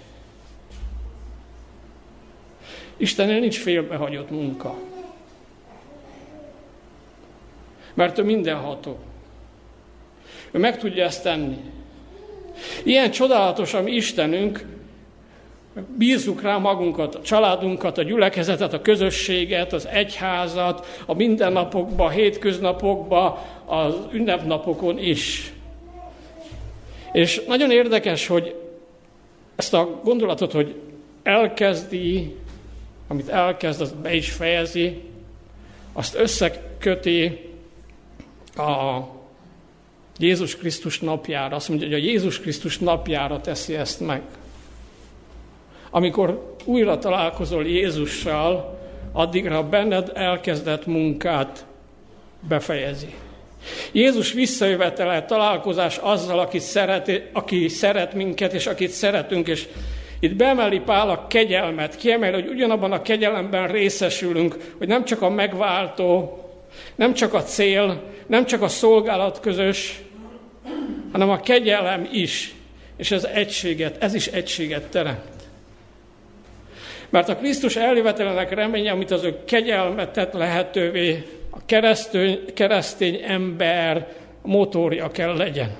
Istennél 2.96 3.40
nincs 3.40 3.58
félbehagyott 3.58 4.30
munka. 4.30 4.78
Mert 7.94 8.18
ő 8.18 8.22
mindenható. 8.22 8.98
Ő 10.50 10.58
meg 10.58 10.78
tudja 10.78 11.04
ezt 11.04 11.22
tenni. 11.22 11.58
Ilyen 12.82 13.10
csodálatos, 13.10 13.74
ami 13.74 13.90
Istenünk, 13.92 14.64
bízzuk 15.96 16.42
rá 16.42 16.58
magunkat, 16.58 17.14
a 17.14 17.22
családunkat, 17.22 17.98
a 17.98 18.02
gyülekezetet, 18.02 18.72
a 18.72 18.82
közösséget, 18.82 19.72
az 19.72 19.86
egyházat, 19.86 21.02
a 21.06 21.14
mindennapokba, 21.14 22.04
a 22.04 22.08
hétköznapokba, 22.08 23.46
az 23.64 23.94
ünnepnapokon 24.12 24.98
is. 24.98 25.52
És 27.12 27.42
nagyon 27.46 27.70
érdekes, 27.70 28.26
hogy 28.26 28.54
ezt 29.56 29.74
a 29.74 30.00
gondolatot, 30.04 30.52
hogy 30.52 30.74
elkezdi, 31.22 32.36
amit 33.08 33.28
elkezd, 33.28 33.80
azt 33.80 33.96
be 33.96 34.14
is 34.14 34.30
fejezi, 34.30 35.00
azt 35.92 36.14
összeköti 36.14 37.50
a 38.56 39.00
Jézus 40.18 40.56
Krisztus 40.56 41.00
napjára. 41.00 41.56
Azt 41.56 41.68
mondja, 41.68 41.86
hogy 41.86 41.96
a 41.96 42.02
Jézus 42.02 42.40
Krisztus 42.40 42.78
napjára 42.78 43.40
teszi 43.40 43.74
ezt 43.74 44.00
meg. 44.00 44.22
Amikor 45.90 46.56
újra 46.64 46.98
találkozol 46.98 47.66
Jézussal, 47.66 48.80
addigra 49.12 49.68
benned 49.68 50.10
elkezdett 50.14 50.86
munkát 50.86 51.66
befejezi. 52.48 53.14
Jézus 53.92 54.32
visszajövetele, 54.32 55.24
találkozás 55.24 55.96
azzal, 55.96 56.38
aki 56.38 56.58
szeret, 56.58 57.22
aki 57.32 57.68
szeret 57.68 58.14
minket, 58.14 58.52
és 58.52 58.66
akit 58.66 58.90
szeretünk, 58.90 59.48
és 59.48 59.68
itt 60.20 60.36
beemeli 60.36 60.80
Pál 60.80 61.10
a 61.10 61.26
kegyelmet, 61.26 61.96
kiemeli, 61.96 62.32
hogy 62.32 62.48
ugyanabban 62.48 62.92
a 62.92 63.02
kegyelemben 63.02 63.68
részesülünk, 63.68 64.56
hogy 64.78 64.88
nem 64.88 65.04
csak 65.04 65.22
a 65.22 65.30
megváltó, 65.30 66.41
nem 66.94 67.14
csak 67.14 67.34
a 67.34 67.42
cél, 67.42 68.02
nem 68.26 68.46
csak 68.46 68.62
a 68.62 68.68
szolgálat 68.68 69.40
közös, 69.40 70.02
hanem 71.12 71.30
a 71.30 71.40
kegyelem 71.40 72.08
is, 72.12 72.54
és 72.96 73.10
ez 73.10 73.24
egységet, 73.24 74.02
ez 74.02 74.14
is 74.14 74.26
egységet 74.26 74.90
teremt. 74.90 75.20
Mert 77.10 77.28
a 77.28 77.36
Krisztus 77.36 77.76
eljövetelenek 77.76 78.54
reménye, 78.54 78.90
amit 78.90 79.10
az 79.10 79.24
ő 79.24 79.44
kegyelmet 79.44 80.12
tett 80.12 80.32
lehetővé, 80.32 81.26
a 81.50 81.58
keresztény, 81.66 82.40
keresztény 82.54 83.20
ember 83.24 84.12
motorja 84.42 85.10
kell 85.10 85.36
legyen. 85.36 85.76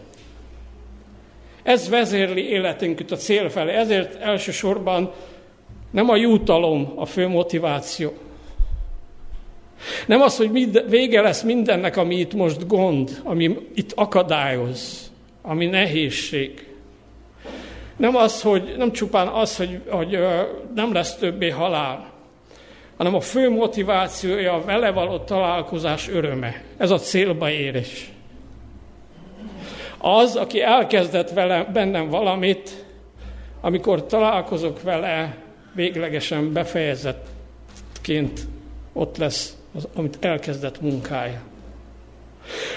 Ez 1.62 1.88
vezérli 1.88 2.48
életünket 2.48 3.10
a 3.10 3.16
cél 3.16 3.48
felé. 3.48 3.72
Ezért 3.72 4.20
elsősorban 4.20 5.12
nem 5.90 6.08
a 6.08 6.16
jutalom 6.16 6.92
a 6.96 7.06
fő 7.06 7.28
motiváció. 7.28 8.12
Nem 10.06 10.20
az, 10.20 10.36
hogy 10.36 10.50
mind, 10.50 10.84
vége 10.88 11.20
lesz 11.20 11.42
mindennek, 11.42 11.96
ami 11.96 12.14
itt 12.18 12.34
most 12.34 12.66
gond, 12.66 13.20
ami 13.24 13.58
itt 13.74 13.92
akadályoz, 13.92 15.12
ami 15.42 15.66
nehézség. 15.66 16.66
Nem 17.96 18.16
az, 18.16 18.42
hogy 18.42 18.74
nem 18.76 18.92
csupán 18.92 19.28
az, 19.28 19.56
hogy, 19.56 19.80
hogy 19.88 20.18
nem 20.74 20.92
lesz 20.92 21.16
többé 21.16 21.48
halál, 21.48 22.12
hanem 22.96 23.14
a 23.14 23.20
fő 23.20 23.50
motivációja 23.50 24.52
a 24.52 24.64
vele 24.64 24.90
való 24.90 25.18
találkozás 25.18 26.08
öröme. 26.08 26.62
Ez 26.76 26.90
a 26.90 26.98
célba 26.98 27.50
érés. 27.50 28.10
Az, 29.98 30.36
aki 30.36 30.60
elkezdett 30.60 31.30
vele, 31.30 31.64
bennem 31.72 32.08
valamit, 32.08 32.84
amikor 33.60 34.06
találkozok 34.06 34.82
vele, 34.82 35.36
véglegesen 35.74 36.52
befejezettként 36.52 38.40
ott 38.92 39.16
lesz, 39.16 39.56
az, 39.74 39.88
amit 39.94 40.18
elkezdett 40.20 40.80
munkája. 40.80 41.42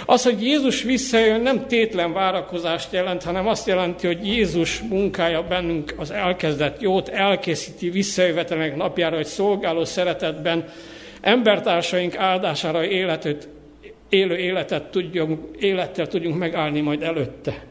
Az, 0.06 0.24
hogy 0.24 0.44
Jézus 0.44 0.84
visszajön, 0.84 1.42
nem 1.42 1.68
tétlen 1.68 2.14
várakozást 2.14 2.92
jelent, 2.94 3.24
hanem 3.24 3.48
azt 3.48 3.68
jelenti, 3.68 4.08
hogy 4.08 4.28
Jézus 4.28 4.82
munkája 4.82 5.44
bennünk 5.44 5.94
az 5.98 6.12
elkezdett 6.12 6.82
jót 6.82 7.10
elkészíti 7.10 7.90
visszajövetelnek 7.90 8.76
napjára, 8.76 9.16
hogy 9.16 9.26
szolgáló 9.26 9.86
szeretetben 9.86 10.66
embertársaink 11.22 12.18
áldására 12.18 12.86
életet, 12.86 13.48
élő 14.10 14.38
életet 14.38 14.84
tudjunk, 14.84 15.58
élettel 15.60 16.08
tudjunk 16.08 16.38
megállni 16.38 16.82
majd 16.82 17.04
előtte. 17.04 17.64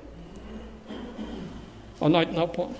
A 1.99 2.09
nagy 2.09 2.29
napon. 2.29 2.77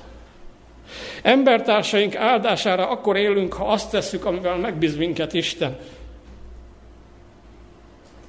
Embertársaink 1.23 2.17
áldására 2.17 2.89
akkor 2.89 3.17
élünk, 3.17 3.53
ha 3.53 3.65
azt 3.65 3.91
tesszük, 3.91 4.25
amivel 4.25 4.57
megbíz 4.57 4.97
minket 4.97 5.33
Isten 5.33 5.77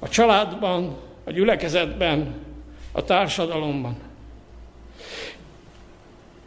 a 0.06 0.08
családban, 0.08 0.96
a 1.24 1.30
gyülekezetben, 1.30 2.34
a 2.92 3.04
társadalomban. 3.04 3.96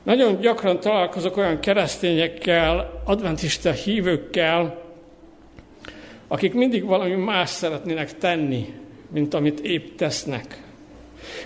Nagyon 0.03 0.39
gyakran 0.39 0.79
találkozok 0.79 1.37
olyan 1.37 1.59
keresztényekkel, 1.59 3.01
adventista 3.05 3.71
hívőkkel, 3.71 4.83
akik 6.27 6.53
mindig 6.53 6.85
valami 6.85 7.15
más 7.15 7.49
szeretnének 7.49 8.17
tenni, 8.17 8.73
mint 9.09 9.33
amit 9.33 9.59
épp 9.59 9.95
tesznek. 9.95 10.61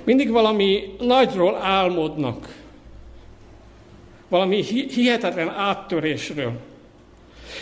Mindig 0.04 0.30
valami 0.32 0.96
nagyról 1.00 1.56
álmodnak, 1.56 2.56
valami 4.28 4.64
hihetetlen 4.64 5.50
áttörésről. 5.50 6.60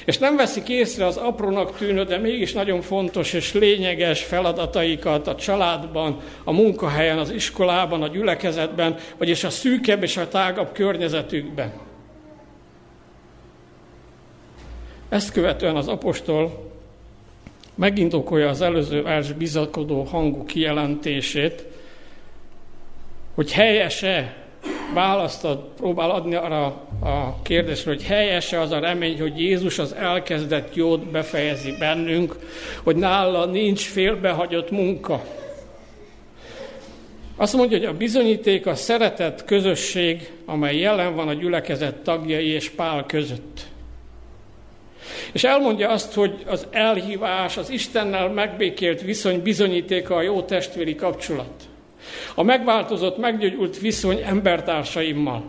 És 0.06 0.18
nem 0.18 0.36
veszik 0.36 0.70
észre 0.70 1.06
az 1.06 1.18
aprónak 1.18 1.78
tűnő, 1.78 2.04
de 2.04 2.18
mégis 2.18 2.54
nagyon 2.54 2.82
fontos 2.82 3.34
és 3.34 3.54
lényeges 3.54 4.24
feladataikat 4.24 5.28
a 5.28 5.36
családban, 5.36 6.20
a 6.44 6.52
munkahelyen, 6.52 7.18
az 7.18 7.30
iskolában, 7.30 8.02
a 8.02 8.08
gyülekezetben, 8.08 8.96
vagyis 9.18 9.44
a 9.44 9.50
szűkebb 9.50 10.04
és 10.04 10.18
a 10.18 10.28
tágabb 10.28 10.72
környezetükben. 10.72 11.72
Ezt 15.10 15.32
követően 15.32 15.76
az 15.76 15.88
apostol 15.88 16.72
megindokolja 17.76 18.50
az 18.50 18.62
előző 18.62 19.02
vers 19.02 19.32
bizakodó 19.32 20.04
hangú 20.04 20.46
kijelentését, 20.46 21.66
hogy 23.36 23.52
helyese 23.52 24.41
választ 24.94 25.48
próbál 25.78 26.10
adni 26.10 26.36
arra 26.36 26.66
a 27.02 27.42
kérdésre, 27.42 27.92
hogy 27.92 28.04
helyese 28.04 28.60
az 28.60 28.72
a 28.72 28.80
remény, 28.80 29.20
hogy 29.20 29.40
Jézus 29.40 29.80
az 29.80 29.94
elkezdett 29.94 30.76
jót 30.76 31.12
befejezi 31.12 31.76
bennünk, 31.80 32.36
hogy 32.84 32.96
nála 32.96 33.46
nincs 33.46 33.86
félbehagyott 33.86 34.72
munka. 34.72 35.24
Azt 37.36 37.54
mondja, 37.54 37.78
hogy 37.78 37.88
a 37.88 37.94
bizonyíték 37.94 38.66
a 38.66 38.76
szeretett 38.76 39.46
közösség, 39.46 40.32
amely 40.46 40.78
jelen 40.78 41.16
van 41.16 41.28
a 41.28 41.34
gyülekezet 41.34 41.96
tagjai 41.96 42.48
és 42.48 42.70
Pál 42.70 43.06
között. 43.06 43.70
És 45.32 45.44
elmondja 45.44 45.90
azt, 45.90 46.14
hogy 46.14 46.44
az 46.46 46.68
elhívás, 46.72 47.58
az 47.58 47.70
Istennel 47.70 48.30
megbékélt 48.30 49.02
viszony 49.02 49.42
bizonyítéka 49.42 50.16
a 50.16 50.22
jó 50.22 50.42
testvéri 50.42 50.96
kapcsolat. 50.96 51.70
A 52.36 52.44
megváltozott, 52.44 53.18
meggyógyult 53.18 53.80
viszony 53.80 54.22
embertársaimmal. 54.26 55.44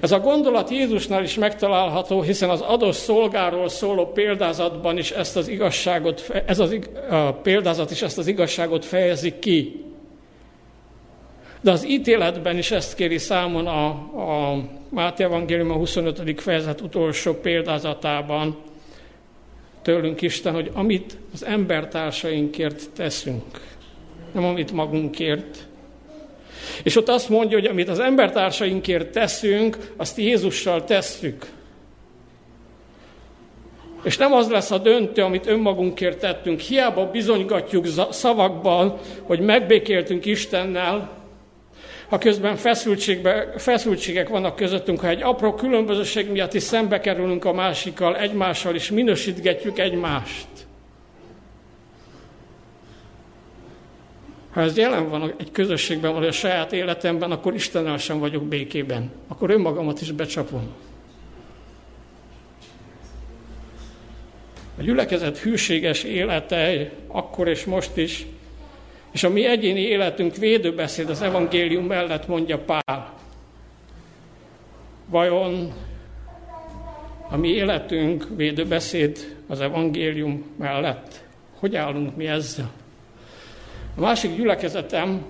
Ez 0.00 0.12
a 0.12 0.20
gondolat 0.20 0.70
Jézusnál 0.70 1.22
is 1.22 1.34
megtalálható, 1.34 2.22
hiszen 2.22 2.50
az 2.50 2.60
adós 2.60 2.96
szolgáról 2.96 3.68
szóló 3.68 4.06
példázatban 4.06 4.98
is 4.98 5.10
ezt 5.10 5.36
az 5.36 5.48
igazságot, 5.48 6.30
ez 6.46 6.58
az, 6.58 6.78
a 7.10 7.32
példázat 7.32 7.90
is 7.90 8.02
ezt 8.02 8.18
az 8.18 8.26
igazságot 8.26 8.84
fejezi 8.84 9.38
ki. 9.38 9.84
De 11.60 11.70
az 11.70 11.86
ítéletben 11.86 12.58
is 12.58 12.70
ezt 12.70 12.94
kéri 12.94 13.18
számon 13.18 13.66
a, 13.66 13.86
a 14.50 14.62
Máté 14.88 15.24
Evangélium 15.24 15.70
a 15.70 15.74
25. 15.74 16.40
fejezet 16.40 16.80
utolsó 16.80 17.32
példázatában 17.32 18.56
tőlünk 19.82 20.22
Isten, 20.22 20.54
hogy 20.54 20.70
amit 20.74 21.16
az 21.32 21.44
embertársainkért 21.44 22.90
teszünk, 22.90 23.60
nem 24.34 24.44
amit 24.44 24.72
magunkért. 24.72 25.58
És 26.82 26.96
ott 26.96 27.08
azt 27.08 27.28
mondja, 27.28 27.58
hogy 27.58 27.66
amit 27.66 27.88
az 27.88 27.98
embertársainkért 27.98 29.12
teszünk, 29.12 29.92
azt 29.96 30.18
Jézussal 30.18 30.84
tesszük. 30.84 31.46
És 34.02 34.16
nem 34.16 34.32
az 34.32 34.48
lesz 34.48 34.70
a 34.70 34.78
döntő, 34.78 35.22
amit 35.22 35.46
önmagunkért 35.46 36.18
tettünk. 36.18 36.60
Hiába 36.60 37.10
bizonygatjuk 37.10 37.86
szavakban, 38.10 38.98
hogy 39.22 39.40
megbékéltünk 39.40 40.26
Istennel, 40.26 41.18
ha 42.08 42.18
közben 42.18 42.56
feszültségek 43.56 44.28
vannak 44.28 44.56
közöttünk, 44.56 45.00
ha 45.00 45.08
egy 45.08 45.22
apró 45.22 45.54
különbözőség 45.54 46.30
miatt 46.30 46.54
is 46.54 46.62
szembe 46.62 47.00
kerülünk 47.00 47.44
a 47.44 47.52
másikkal, 47.52 48.16
egymással, 48.16 48.74
és 48.74 48.90
minősítgetjük 48.90 49.78
egymást. 49.78 50.46
Ha 54.50 54.60
ez 54.60 54.76
jelen 54.76 55.08
van 55.08 55.34
egy 55.36 55.50
közösségben, 55.50 56.12
vagy 56.12 56.26
a 56.26 56.32
saját 56.32 56.72
életemben, 56.72 57.30
akkor 57.30 57.54
Istennel 57.54 57.98
sem 57.98 58.18
vagyok 58.18 58.44
békében. 58.44 59.10
Akkor 59.28 59.50
önmagamat 59.50 60.00
is 60.00 60.12
becsapom. 60.12 60.68
A 64.78 64.82
gyülekezet 64.82 65.38
hűséges 65.38 66.04
élete 66.04 66.90
akkor 67.06 67.48
és 67.48 67.64
most 67.64 67.96
is, 67.96 68.26
és 69.10 69.22
a 69.22 69.28
mi 69.28 69.46
egyéni 69.46 69.80
életünk 69.80 70.36
védőbeszéd 70.36 71.10
az 71.10 71.22
evangélium 71.22 71.84
mellett, 71.84 72.26
mondja 72.26 72.58
Pál. 72.58 73.14
Vajon 75.06 75.72
a 77.28 77.36
mi 77.36 77.48
életünk 77.48 78.26
védőbeszéd 78.36 79.36
az 79.46 79.60
evangélium 79.60 80.44
mellett? 80.58 81.24
Hogy 81.58 81.76
állunk 81.76 82.16
mi 82.16 82.26
ezzel? 82.26 82.79
A 83.96 84.00
másik 84.00 84.36
gyülekezetem, 84.36 85.24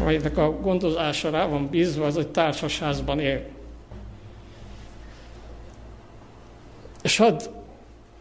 amelynek 0.00 0.36
a 0.36 0.50
gondozása 0.60 1.30
rá 1.30 1.46
van 1.46 1.68
bízva, 1.68 2.06
az 2.06 2.16
egy 2.16 2.28
társasházban 2.28 3.20
él. 3.20 3.46
És 7.02 7.16
hadd 7.16 7.42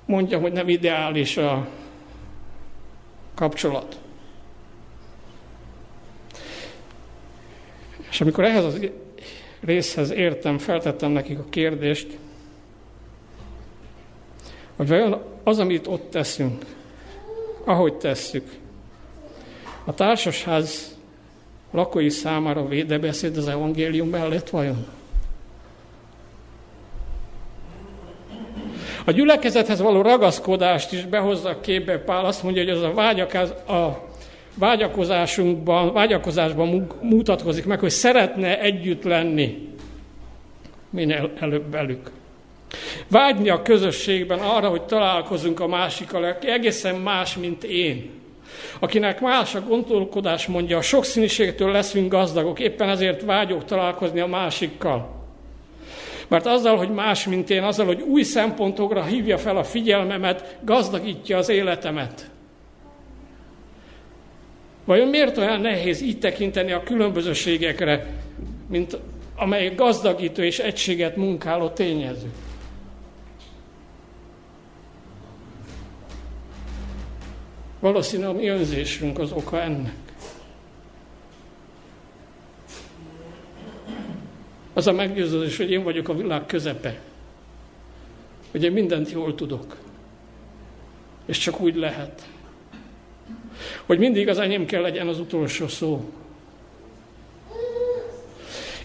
mondjam, 0.05 0.41
hogy 0.41 0.51
nem 0.51 0.69
ideális 0.69 1.37
a 1.37 1.67
kapcsolat. 3.35 3.99
És 8.09 8.21
amikor 8.21 8.43
ehhez 8.43 8.63
az 8.63 8.79
részhez 9.59 10.11
értem, 10.11 10.57
feltettem 10.57 11.11
nekik 11.11 11.39
a 11.39 11.45
kérdést, 11.49 12.17
hogy 14.75 14.87
vajon 14.87 15.23
az, 15.43 15.59
amit 15.59 15.87
ott 15.87 16.09
teszünk, 16.09 16.65
ahogy 17.63 17.97
tesszük, 17.97 18.55
a 19.87 19.93
társasház 19.93 20.97
lakói 21.71 22.09
számára 22.09 22.67
védebeszéd 22.67 23.37
az 23.37 23.47
evangélium 23.47 24.09
mellett 24.09 24.49
vajon? 24.49 24.85
A 29.05 29.11
gyülekezethez 29.11 29.81
való 29.81 30.01
ragaszkodást 30.01 30.91
is 30.91 31.05
behozza 31.05 31.49
a 31.49 31.59
képbe 31.59 31.97
Pál, 31.97 32.25
azt 32.25 32.43
mondja, 32.43 32.63
hogy 32.63 32.71
az 32.71 32.81
a, 32.81 32.93
vágyakaz, 32.93 33.49
a 33.49 34.07
vágyakozásunkban, 34.53 35.93
vágyakozásban 35.93 36.87
mutatkozik 37.01 37.65
meg, 37.65 37.79
hogy 37.79 37.89
szeretne 37.89 38.59
együtt 38.59 39.03
lenni 39.03 39.67
minél 40.89 41.31
előbb 41.39 41.71
velük. 41.71 42.11
Vágyni 43.07 43.49
a 43.49 43.61
közösségben 43.61 44.39
arra, 44.39 44.69
hogy 44.69 44.81
találkozunk 44.81 45.59
a 45.59 45.67
másikkal, 45.67 46.23
aki 46.23 46.49
egészen 46.49 46.95
más, 46.95 47.37
mint 47.37 47.63
én. 47.63 48.09
Akinek 48.79 49.21
más 49.21 49.55
a 49.55 49.61
gondolkodás 49.61 50.47
mondja, 50.47 50.77
a 50.77 50.81
sokszínűségtől 50.81 51.71
leszünk 51.71 52.11
gazdagok, 52.11 52.59
éppen 52.59 52.89
ezért 52.89 53.23
vágyok 53.23 53.65
találkozni 53.65 54.19
a 54.19 54.27
másikkal. 54.27 55.15
Mert 56.27 56.45
azzal, 56.45 56.77
hogy 56.77 56.89
más, 56.89 57.27
mint 57.27 57.49
én, 57.49 57.63
azzal, 57.63 57.85
hogy 57.85 58.01
új 58.01 58.23
szempontokra 58.23 59.03
hívja 59.03 59.37
fel 59.37 59.57
a 59.57 59.63
figyelmemet, 59.63 60.57
gazdagítja 60.61 61.37
az 61.37 61.49
életemet. 61.49 62.29
Vajon 64.85 65.07
miért 65.07 65.37
olyan 65.37 65.61
nehéz 65.61 66.01
így 66.01 66.19
tekinteni 66.19 66.71
a 66.71 66.83
különbözőségekre, 66.83 68.05
mint 68.67 68.97
amely 69.35 69.73
gazdagító 69.75 70.41
és 70.41 70.59
egységet 70.59 71.15
munkáló 71.15 71.69
tényező? 71.69 72.31
Valószínűleg 77.79 78.29
a 78.29 78.37
mi 78.37 78.47
önzésünk 78.47 79.19
az 79.19 79.31
oka 79.31 79.61
ennek. 79.61 79.95
Az 84.73 84.87
a 84.87 84.91
meggyőződés, 84.91 85.57
hogy 85.57 85.71
én 85.71 85.83
vagyok 85.83 86.09
a 86.09 86.15
világ 86.15 86.45
közepe. 86.45 86.99
Hogy 88.51 88.63
én 88.63 88.71
mindent 88.71 89.11
jól 89.11 89.35
tudok. 89.35 89.77
És 91.25 91.37
csak 91.37 91.59
úgy 91.59 91.75
lehet. 91.75 92.27
Hogy 93.85 93.99
mindig 93.99 94.27
az 94.27 94.39
enyém 94.39 94.65
kell 94.65 94.81
legyen 94.81 95.07
az 95.07 95.19
utolsó 95.19 95.67
szó. 95.67 96.11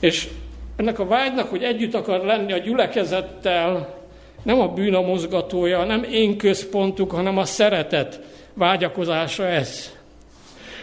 És 0.00 0.28
ennek 0.76 0.98
a 0.98 1.06
vágynak, 1.06 1.48
hogy 1.48 1.62
együtt 1.62 1.94
akar 1.94 2.24
lenni 2.24 2.52
a 2.52 2.58
gyülekezettel, 2.58 4.00
nem 4.42 4.60
a 4.60 4.68
bűn 4.68 4.94
a 4.94 5.00
mozgatója, 5.00 5.84
nem 5.84 6.02
én 6.02 6.36
központuk, 6.36 7.10
hanem 7.10 7.38
a 7.38 7.44
szeretet 7.44 8.20
vágyakozása 8.54 9.46
ez. 9.46 9.90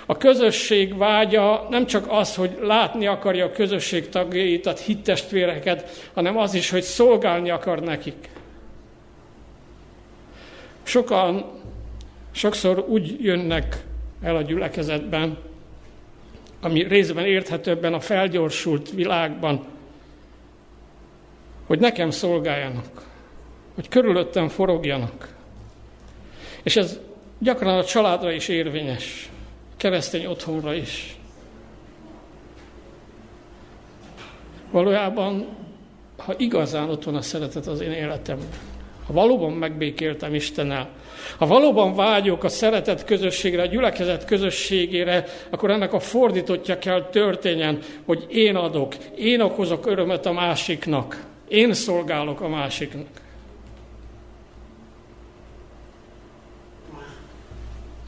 A 0.05 0.17
közösség 0.17 0.97
vágya 0.97 1.67
nem 1.69 1.85
csak 1.85 2.05
az, 2.09 2.35
hogy 2.35 2.57
látni 2.61 3.07
akarja 3.07 3.45
a 3.45 3.51
közösség 3.51 4.09
tagjait, 4.09 4.65
a 4.65 4.73
hittestvéreket, 4.85 6.09
hanem 6.13 6.37
az 6.37 6.53
is, 6.53 6.69
hogy 6.69 6.81
szolgálni 6.81 7.49
akar 7.49 7.79
nekik. 7.79 8.29
Sokan 10.83 11.45
sokszor 12.31 12.85
úgy 12.87 13.23
jönnek 13.23 13.83
el 14.21 14.35
a 14.35 14.41
gyülekezetben, 14.41 15.37
ami 16.61 16.83
részben 16.83 17.25
érthetőbben 17.25 17.93
a 17.93 17.99
felgyorsult 17.99 18.91
világban, 18.91 19.65
hogy 21.67 21.79
nekem 21.79 22.09
szolgáljanak, 22.09 23.07
hogy 23.75 23.87
körülöttem 23.87 24.47
forogjanak. 24.47 25.35
És 26.63 26.75
ez 26.75 26.99
gyakran 27.39 27.77
a 27.77 27.83
családra 27.83 28.31
is 28.31 28.47
érvényes 28.47 29.29
keresztény 29.77 30.25
otthonra 30.25 30.73
is. 30.73 31.17
Valójában, 34.71 35.47
ha 36.17 36.33
igazán 36.37 36.89
ott 36.89 37.03
van 37.03 37.15
a 37.15 37.21
szeretet 37.21 37.67
az 37.67 37.81
én 37.81 37.91
életemben, 37.91 38.47
ha 39.05 39.13
valóban 39.13 39.51
megbékéltem 39.51 40.33
Istennel, 40.33 40.89
ha 41.37 41.45
valóban 41.45 41.95
vágyok 41.95 42.43
a 42.43 42.49
szeretet 42.49 43.05
közösségre, 43.05 43.61
a 43.61 43.65
gyülekezet 43.65 44.25
közösségére, 44.25 45.25
akkor 45.49 45.71
ennek 45.71 45.93
a 45.93 45.99
fordítottja 45.99 46.79
kell 46.79 47.09
történjen, 47.09 47.79
hogy 48.05 48.25
én 48.29 48.55
adok, 48.55 48.95
én 49.15 49.41
okozok 49.41 49.85
örömet 49.85 50.25
a 50.25 50.31
másiknak, 50.31 51.25
én 51.47 51.73
szolgálok 51.73 52.41
a 52.41 52.47
másiknak. 52.47 53.07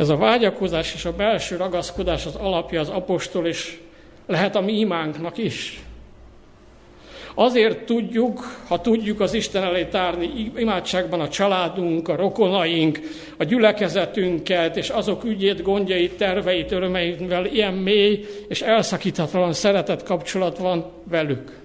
Ez 0.02 0.10
a 0.10 0.18
vágyakozás 0.18 0.94
és 0.94 1.06
a 1.06 1.16
belső 1.16 1.56
ragaszkodás 1.56 2.26
az 2.26 2.36
alapja 2.36 2.80
az 2.80 2.90
apostol, 2.90 3.48
és 3.48 3.78
lehet 4.28 4.56
a 4.56 4.62
mi 4.62 4.80
imánknak 4.80 5.38
is. 5.38 5.82
Azért 7.36 7.86
tudjuk, 7.86 8.64
ha 8.68 8.82
tudjuk 8.82 9.20
az 9.20 9.34
Isten 9.34 9.64
elé 9.64 9.84
tárni 9.86 10.52
imádságban 10.58 11.20
a 11.20 11.30
családunk, 11.30 12.08
a 12.08 12.16
rokonaink, 12.16 13.00
a 13.38 13.44
gyülekezetünket, 13.44 14.78
és 14.78 14.90
azok 14.90 15.24
ügyét, 15.24 15.62
gondjait, 15.62 16.18
terveit, 16.18 16.72
örömeivel 16.72 17.46
ilyen 17.46 17.74
mély 17.74 18.26
és 18.48 18.62
elszakíthatatlan 18.62 19.54
szeretet 19.54 20.04
kapcsolat 20.04 20.58
van 20.58 20.92
velük. 21.04 21.60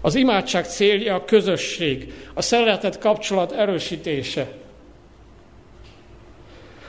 Az 0.00 0.14
imádság 0.14 0.64
célja 0.66 1.14
a 1.14 1.24
közösség, 1.24 2.12
a 2.34 2.42
szeretet 2.42 2.98
kapcsolat 2.98 3.52
erősítése. 3.52 4.62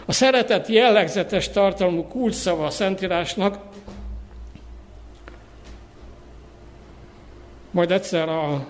A 0.05 0.11
szeretet 0.11 0.67
jellegzetes 0.67 1.49
tartalmú 1.49 2.03
kulcsszava 2.03 2.65
a 2.65 2.69
Szentírásnak, 2.69 3.59
majd 7.71 7.91
egyszer 7.91 8.29
a 8.29 8.65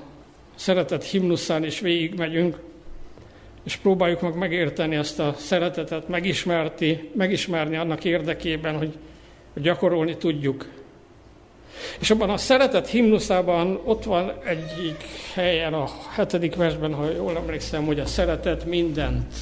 szeretet 0.56 1.04
himnuszán 1.04 1.63
is 1.63 1.80
végigmegyünk, 1.80 2.60
és 3.63 3.76
próbáljuk 3.76 4.21
meg 4.21 4.36
megérteni 4.36 4.95
ezt 4.95 5.19
a 5.19 5.36
szeretetet, 5.38 6.08
megismerti, 6.08 7.10
megismerni 7.15 7.78
annak 7.78 8.04
érdekében, 8.04 8.78
hogy, 8.78 8.98
gyakorolni 9.54 10.17
tudjuk. 10.17 10.69
És 12.00 12.10
abban 12.10 12.30
a 12.30 12.38
szeretet 12.38 12.88
himnuszában 12.88 13.82
ott 13.84 14.04
van 14.04 14.32
egyik 14.45 15.04
helyen, 15.34 15.74
a 15.74 15.89
hetedik 16.10 16.56
versben, 16.56 16.93
ha 16.93 17.10
jól 17.12 17.38
emlékszem, 17.38 17.86
hogy 17.86 18.00
a 18.00 18.06
szeretet 18.06 18.65
mindent 18.65 19.34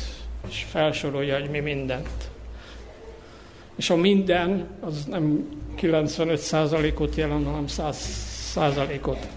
és 0.53 0.65
felsorolja, 0.69 1.39
hogy 1.39 1.49
mi 1.49 1.59
mindent. 1.59 2.31
És 3.75 3.89
a 3.89 3.95
minden 3.95 4.67
az 4.79 5.05
nem 5.05 5.49
95%-ot 5.77 7.15
jelent, 7.15 7.45
hanem 7.45 7.65
100%-ot. 7.67 9.27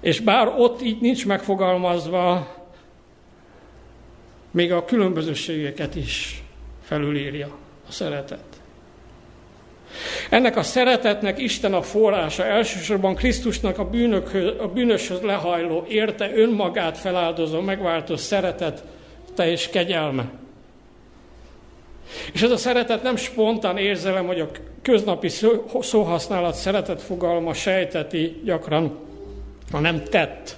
És 0.00 0.20
bár 0.20 0.48
ott 0.58 0.82
így 0.82 1.00
nincs 1.00 1.26
megfogalmazva, 1.26 2.54
még 4.50 4.72
a 4.72 4.84
különbözőségeket 4.84 5.94
is 5.94 6.42
felülírja 6.82 7.46
a 7.88 7.92
szeretet. 7.92 8.44
Ennek 10.30 10.56
a 10.56 10.62
szeretetnek 10.62 11.38
Isten 11.38 11.74
a 11.74 11.82
forrása, 11.82 12.44
elsősorban 12.44 13.14
Krisztusnak 13.14 13.78
a, 13.78 13.88
bűnökhöz, 13.88 14.60
a 14.60 14.68
bűnöshöz 14.68 15.20
lehajló, 15.20 15.84
érte 15.88 16.30
önmagát 16.34 16.98
feláldozó, 16.98 17.60
megváltó 17.60 18.16
szeretet, 18.16 18.84
te 19.34 19.50
és 19.50 19.68
kegyelme. 19.68 20.30
És 22.32 22.42
ez 22.42 22.50
a 22.50 22.56
szeretet 22.56 23.02
nem 23.02 23.16
spontán 23.16 23.78
érzelem, 23.78 24.26
hogy 24.26 24.40
a 24.40 24.50
köznapi 24.82 25.28
szóhasználat 25.80 26.54
szeretet 26.54 27.02
fogalma 27.02 27.54
sejteti 27.54 28.40
gyakran, 28.44 28.98
hanem 29.70 30.04
tett, 30.04 30.56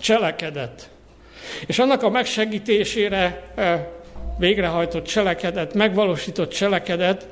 cselekedet. 0.00 0.90
És 1.66 1.78
annak 1.78 2.02
a 2.02 2.10
megsegítésére 2.10 3.42
e, 3.54 3.90
végrehajtott 4.38 5.04
cselekedet, 5.04 5.74
megvalósított 5.74 6.50
cselekedet, 6.50 7.26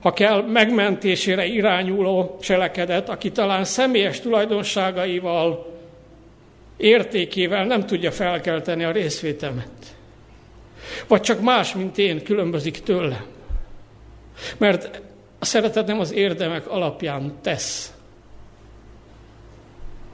ha 0.00 0.12
kell, 0.12 0.42
megmentésére 0.42 1.44
irányuló 1.44 2.38
cselekedet, 2.42 3.08
aki 3.08 3.30
talán 3.30 3.64
személyes 3.64 4.20
tulajdonságaival, 4.20 5.72
értékével 6.76 7.64
nem 7.64 7.86
tudja 7.86 8.10
felkelteni 8.10 8.84
a 8.84 8.90
részvétemet. 8.90 9.91
Vagy 11.06 11.20
csak 11.20 11.40
más, 11.40 11.74
mint 11.74 11.98
én, 11.98 12.24
különbözik 12.24 12.82
tőle. 12.82 13.24
Mert 14.58 15.00
a 15.38 15.44
szeretet 15.44 15.86
nem 15.86 16.00
az 16.00 16.12
érdemek 16.12 16.70
alapján 16.70 17.32
tesz, 17.40 17.92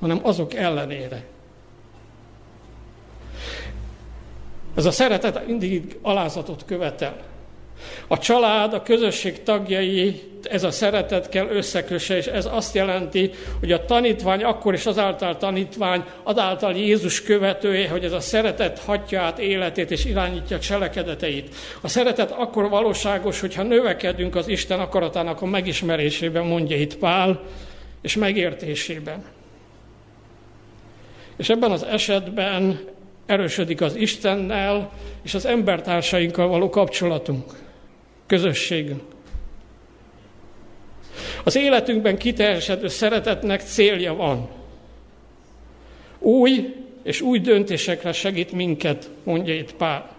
hanem 0.01 0.21
azok 0.23 0.55
ellenére. 0.55 1.25
Ez 4.75 4.85
a 4.85 4.91
szeretet 4.91 5.47
mindig 5.47 5.99
alázatot 6.03 6.65
követel. 6.65 7.28
A 8.07 8.19
család, 8.19 8.75
a 8.75 8.83
közösség 8.83 9.43
tagjai, 9.43 10.23
ez 10.43 10.65
a 10.65 10.71
szeretet 10.71 11.29
kell 11.29 11.49
összekösse, 11.49 12.17
és 12.17 12.27
ez 12.27 12.49
azt 12.53 12.75
jelenti, 12.75 13.31
hogy 13.61 13.73
a 13.73 13.85
tanítvány 13.85 14.43
akkor 14.45 14.75
is 14.75 14.87
azáltal 14.87 15.37
tanítvány, 15.37 16.05
azáltal 16.23 16.77
Jézus 16.77 17.23
követője, 17.23 17.89
hogy 17.89 18.05
ez 18.05 18.13
a 18.13 18.21
szeretet 18.21 18.79
hatja 18.79 19.21
át 19.21 19.39
életét 19.39 19.91
és 19.91 20.05
irányítja 20.05 20.59
cselekedeteit. 20.59 21.55
A 21.81 21.89
szeretet 21.89 22.31
akkor 22.31 22.69
valóságos, 22.69 23.41
hogyha 23.41 23.63
növekedünk 23.63 24.37
az 24.37 24.49
Isten 24.49 24.81
akaratának 24.81 25.43
a 25.43 25.47
megismerésében, 25.47 26.45
mondja 26.45 26.77
itt 26.77 26.97
Pál, 26.97 27.43
és 28.03 28.17
megértésében. 28.17 29.25
És 31.37 31.49
ebben 31.49 31.71
az 31.71 31.83
esetben 31.83 32.81
erősödik 33.27 33.81
az 33.81 33.95
Istennel 33.95 34.91
és 35.23 35.35
az 35.35 35.47
embertársainkkal 35.47 36.49
való 36.49 36.71
kapcsolatunk 36.71 37.67
közösségünk. 38.29 39.03
Az 41.45 41.57
életünkben 41.57 42.19
kiteljesedő 42.19 42.89
szeretetnek 42.89 43.61
célja 43.61 44.15
van. 44.15 44.49
Új 46.19 46.75
és 47.03 47.21
új 47.21 47.39
döntésekre 47.39 48.13
segít 48.13 48.53
minket, 48.53 49.11
mondja 49.25 49.55
itt 49.55 49.75
Pál. 49.75 50.17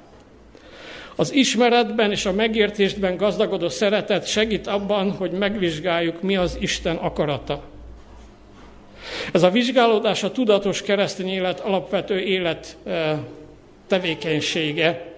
Az 1.16 1.34
ismeretben 1.34 2.12
és 2.12 2.26
a 2.26 2.34
megértésben 2.34 3.18
gazdagodó 3.18 3.70
szeretet 3.70 4.28
segít 4.28 4.68
abban, 4.68 5.12
hogy 5.12 5.32
megvizsgáljuk, 5.32 6.22
mi 6.22 6.36
az 6.36 6.58
Isten 6.60 6.96
akarata. 6.96 7.64
Ez 9.32 9.44
a 9.44 9.50
vizsgálódás 9.50 10.24
a 10.24 10.32
tudatos 10.32 10.82
keresztény 10.82 11.30
élet 11.30 11.60
alapvető 11.60 12.20
élet 12.20 12.78
eh, 12.84 13.18
tevékenysége, 13.88 15.09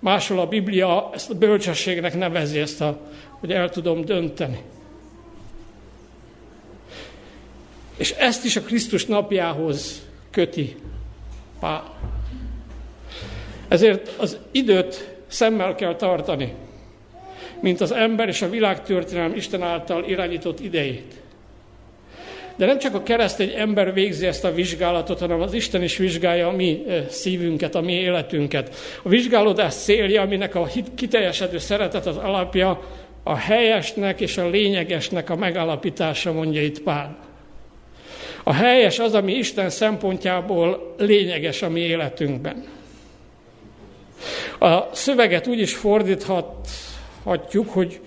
Máshol 0.00 0.38
a 0.38 0.46
Biblia 0.46 1.10
ezt 1.14 1.30
a 1.30 1.34
bölcsességnek 1.34 2.18
nevezi, 2.18 2.58
ezt 2.58 2.80
a, 2.80 3.00
hogy 3.30 3.52
el 3.52 3.70
tudom 3.70 4.04
dönteni. 4.04 4.62
És 7.96 8.10
ezt 8.10 8.44
is 8.44 8.56
a 8.56 8.60
Krisztus 8.60 9.06
napjához 9.06 10.02
köti 10.30 10.76
Pál. 11.60 11.94
Ezért 13.68 14.14
az 14.18 14.38
időt 14.50 15.16
szemmel 15.26 15.74
kell 15.74 15.94
tartani, 15.94 16.54
mint 17.60 17.80
az 17.80 17.92
ember 17.92 18.28
és 18.28 18.42
a 18.42 18.48
világtörténelem 18.48 19.34
Isten 19.34 19.62
által 19.62 20.04
irányított 20.04 20.60
idejét. 20.60 21.19
De 22.60 22.66
nem 22.66 22.78
csak 22.78 22.94
a 22.94 23.02
keresztény 23.02 23.52
ember 23.56 23.92
végzi 23.92 24.26
ezt 24.26 24.44
a 24.44 24.52
vizsgálatot, 24.52 25.18
hanem 25.18 25.40
az 25.40 25.52
Isten 25.52 25.82
is 25.82 25.96
vizsgálja 25.96 26.48
a 26.48 26.52
mi 26.52 26.84
szívünket, 27.08 27.74
a 27.74 27.80
mi 27.80 27.92
életünket. 27.92 28.74
A 29.02 29.08
vizsgálódás 29.08 29.74
célja, 29.74 30.22
aminek 30.22 30.54
a 30.54 30.68
kiteljesedő 30.94 31.58
szeretet 31.58 32.06
az 32.06 32.16
alapja, 32.16 32.82
a 33.22 33.34
helyesnek 33.34 34.20
és 34.20 34.36
a 34.36 34.48
lényegesnek 34.48 35.30
a 35.30 35.36
megalapítása, 35.36 36.32
mondja 36.32 36.62
itt 36.62 36.82
Pál. 36.82 37.18
A 38.44 38.52
helyes 38.52 38.98
az, 38.98 39.14
ami 39.14 39.32
Isten 39.32 39.70
szempontjából 39.70 40.94
lényeges 40.98 41.62
a 41.62 41.68
mi 41.68 41.80
életünkben. 41.80 42.64
A 44.58 44.94
szöveget 44.94 45.46
úgy 45.46 45.60
is 45.60 45.74
fordíthatjuk, 45.74 47.68
hogy 47.68 48.00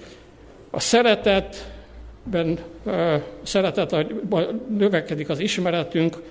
a 0.71 0.79
szeretet 0.79 1.72
ben 2.23 2.59
szeretet, 3.43 3.95
növekedik 4.77 5.29
az 5.29 5.39
ismeretünk, 5.39 6.21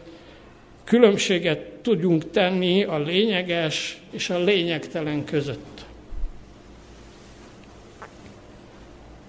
különbséget 0.85 1.59
tudjunk 1.83 2.31
tenni 2.31 2.85
a 2.85 2.99
lényeges 2.99 4.03
és 4.11 4.31
a 4.31 4.39
lényegtelen 4.39 5.25
között. 5.25 5.85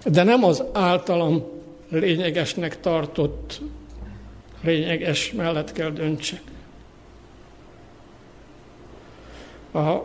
De 0.06 0.24
nem 0.24 0.44
az 0.44 0.64
általam 0.74 1.44
lényegesnek 1.90 2.80
tartott 2.80 3.62
lényeges 4.62 5.32
mellett 5.32 5.72
kell 5.72 5.90
döntsek. 5.90 6.42
A 9.72 10.02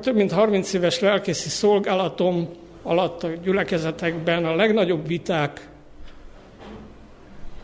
több 0.00 0.14
mint 0.14 0.32
30 0.32 0.72
éves 0.72 1.00
lelkészi 1.00 1.48
szolgálatom 1.48 2.48
alatt 2.82 3.22
a 3.22 3.28
gyülekezetekben 3.28 4.44
a 4.44 4.54
legnagyobb 4.54 5.06
viták 5.06 5.68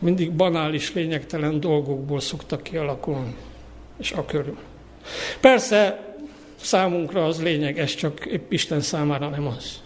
mindig 0.01 0.31
banális, 0.31 0.93
lényegtelen 0.93 1.59
dolgokból 1.59 2.19
szoktak 2.19 2.63
kialakulni, 2.63 3.35
és 3.99 4.11
a 4.11 4.25
körül. 4.25 4.57
Persze 5.39 6.09
számunkra 6.55 7.25
az 7.25 7.41
lényeges, 7.41 7.95
csak 7.95 8.25
épp 8.25 8.51
Isten 8.51 8.81
számára 8.81 9.29
nem 9.29 9.47
az. 9.47 9.81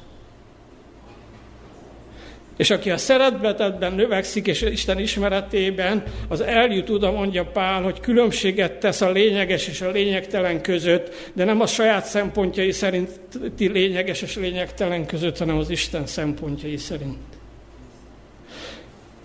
És 2.57 2.69
aki 2.69 2.91
a 2.91 2.97
szeretetetben 2.97 3.93
növekszik, 3.93 4.47
és 4.47 4.61
Isten 4.61 4.99
ismeretében, 4.99 6.03
az 6.27 6.41
eljut 6.41 6.89
oda, 6.89 7.11
mondja 7.11 7.45
Pál, 7.45 7.81
hogy 7.81 7.99
különbséget 7.99 8.79
tesz 8.79 9.01
a 9.01 9.11
lényeges 9.11 9.67
és 9.67 9.81
a 9.81 9.91
lényegtelen 9.91 10.61
között, 10.61 11.31
de 11.33 11.43
nem 11.43 11.61
a 11.61 11.67
saját 11.67 12.05
szempontjai 12.05 12.71
szerinti 12.71 13.67
lényeges 13.67 14.21
és 14.21 14.35
lényegtelen 14.35 15.05
között, 15.05 15.37
hanem 15.37 15.57
az 15.57 15.69
Isten 15.69 16.05
szempontjai 16.05 16.77
szerint. 16.77 17.34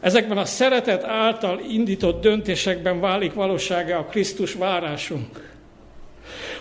Ezekben 0.01 0.39
a 0.39 0.45
szeretet 0.45 1.05
által 1.05 1.61
indított 1.69 2.21
döntésekben 2.21 3.01
válik 3.01 3.33
valósága 3.33 3.99
a 3.99 4.05
Krisztus 4.05 4.55
várásunk. 4.55 5.49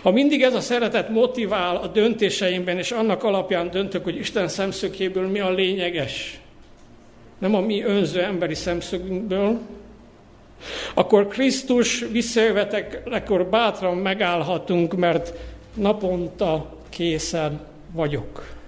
Ha 0.02 0.10
mindig 0.10 0.42
ez 0.42 0.54
a 0.54 0.60
szeretet 0.60 1.08
motivál 1.08 1.76
a 1.76 1.86
döntéseimben, 1.86 2.78
és 2.78 2.90
annak 2.90 3.24
alapján 3.24 3.70
döntök, 3.70 4.04
hogy 4.04 4.16
Isten 4.16 4.48
szemszögéből 4.48 5.28
mi 5.28 5.40
a 5.40 5.50
lényeges, 5.50 6.40
nem 7.38 7.54
a 7.54 7.60
mi 7.60 7.82
önző 7.82 8.20
emberi 8.20 8.54
szemszögünkből, 8.54 9.58
akkor 10.94 11.28
Krisztus 11.28 12.04
visszajövetekor 12.12 13.46
bátran 13.46 13.96
megállhatunk, 13.96 14.96
mert 14.96 15.32
naponta 15.74 16.76
készen 16.88 17.60
vagyok 17.92 18.58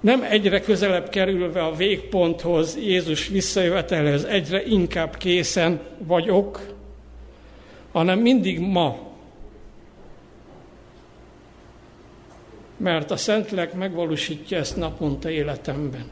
nem 0.00 0.22
egyre 0.22 0.60
közelebb 0.60 1.08
kerülve 1.08 1.62
a 1.62 1.74
végponthoz, 1.74 2.76
Jézus 2.76 3.28
visszajövetelhez 3.28 4.24
egyre 4.24 4.64
inkább 4.64 5.16
készen 5.16 5.80
vagyok, 5.98 6.74
hanem 7.92 8.18
mindig 8.18 8.60
ma. 8.60 9.08
Mert 12.76 13.10
a 13.10 13.16
Szentlélek 13.16 13.74
megvalósítja 13.74 14.58
ezt 14.58 14.76
naponta 14.76 15.30
életemben. 15.30 16.04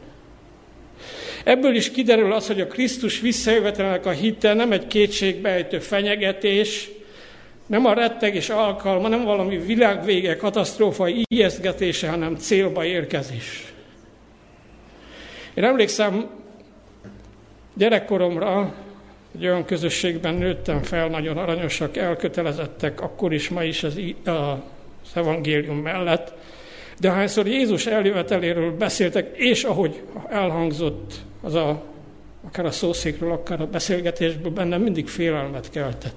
Ebből 1.44 1.74
is 1.74 1.90
kiderül 1.90 2.32
az, 2.32 2.46
hogy 2.46 2.60
a 2.60 2.66
Krisztus 2.66 3.20
visszajövetelnek 3.20 4.06
a 4.06 4.10
hite 4.10 4.54
nem 4.54 4.72
egy 4.72 4.86
kétségbejtő 4.86 5.78
fenyegetés, 5.78 6.90
nem 7.66 7.86
a 7.86 7.92
rettegés 7.92 8.48
alkalma, 8.48 9.08
nem 9.08 9.24
valami 9.24 9.56
világvége, 9.56 10.36
katasztrófa 10.36 11.08
ijesztgetése, 11.08 12.08
hanem 12.08 12.36
célba 12.36 12.84
érkezés. 12.84 13.67
Én 15.58 15.64
emlékszem 15.64 16.26
gyerekkoromra, 17.74 18.74
egy 19.34 19.44
olyan 19.44 19.64
közösségben 19.64 20.34
nőttem 20.34 20.82
fel, 20.82 21.08
nagyon 21.08 21.36
aranyosak, 21.36 21.96
elkötelezettek, 21.96 23.00
akkor 23.00 23.32
is, 23.32 23.48
ma 23.48 23.64
is 23.64 23.82
az, 23.82 24.00
az 24.24 25.10
evangélium 25.12 25.76
mellett. 25.76 26.32
De 27.00 27.10
hányszor 27.10 27.46
Jézus 27.46 27.86
eljöveteléről 27.86 28.76
beszéltek, 28.76 29.36
és 29.36 29.64
ahogy 29.64 30.02
elhangzott 30.28 31.14
az 31.40 31.54
a, 31.54 31.82
akár 32.46 32.64
a 32.64 32.70
szószékről, 32.70 33.32
akár 33.32 33.60
a 33.60 33.66
beszélgetésből, 33.66 34.52
bennem 34.52 34.82
mindig 34.82 35.08
félelmet 35.08 35.70
keltett. 35.70 36.16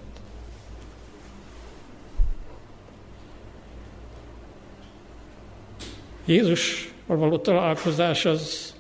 Jézus 6.25 6.93
való 7.05 7.37
találkozás 7.37 8.25
az 8.25 8.70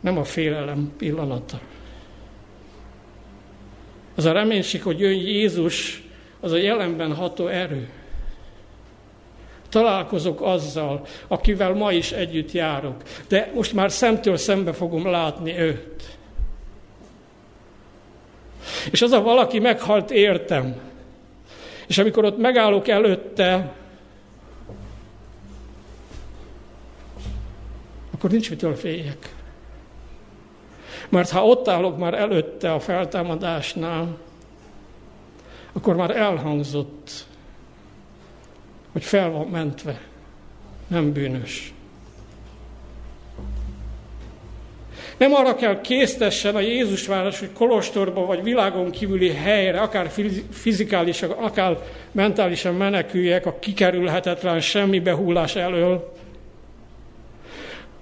nem 0.00 0.18
a 0.18 0.24
félelem 0.24 0.92
pillanata. 0.98 1.60
Az 4.14 4.24
a 4.24 4.32
reménység, 4.32 4.82
hogy 4.82 5.00
jön 5.00 5.12
Jézus, 5.12 6.02
az 6.40 6.52
a 6.52 6.56
jelenben 6.56 7.14
ható 7.14 7.46
erő. 7.46 7.88
Találkozok 9.68 10.40
azzal, 10.42 11.06
akivel 11.28 11.74
ma 11.74 11.92
is 11.92 12.12
együtt 12.12 12.52
járok, 12.52 13.02
de 13.28 13.50
most 13.54 13.72
már 13.72 13.90
szemtől 13.90 14.36
szembe 14.36 14.72
fogom 14.72 15.06
látni 15.06 15.58
őt. 15.58 16.18
És 18.90 19.02
az 19.02 19.12
a 19.12 19.22
valaki 19.22 19.58
meghalt 19.58 20.10
értem. 20.10 20.80
És 21.86 21.98
amikor 21.98 22.24
ott 22.24 22.38
megállok 22.38 22.88
előtte, 22.88 23.72
akkor 28.10 28.30
nincs 28.30 28.50
mitől 28.50 28.74
féljek. 28.74 29.39
Mert 31.10 31.30
ha 31.30 31.46
ott 31.46 31.68
állok 31.68 31.98
már 31.98 32.14
előtte 32.14 32.72
a 32.72 32.80
feltámadásnál, 32.80 34.16
akkor 35.72 35.96
már 35.96 36.16
elhangzott, 36.16 37.10
hogy 38.92 39.04
fel 39.04 39.30
van 39.30 39.46
mentve, 39.46 40.00
nem 40.86 41.12
bűnös. 41.12 41.72
Nem 45.16 45.34
arra 45.34 45.54
kell 45.54 45.80
késztessen 45.80 46.54
a 46.54 46.60
Jézusváros, 46.60 47.38
hogy 47.38 47.52
kolostorba 47.52 48.26
vagy 48.26 48.42
világon 48.42 48.90
kívüli 48.90 49.32
helyre, 49.32 49.80
akár 49.80 50.10
fizikálisan, 50.50 51.30
akár 51.30 51.78
mentálisan 52.12 52.74
meneküljek 52.74 53.46
a 53.46 53.58
kikerülhetetlen 53.58 54.60
semmi 54.60 55.00
behullás 55.00 55.56
elől, 55.56 56.12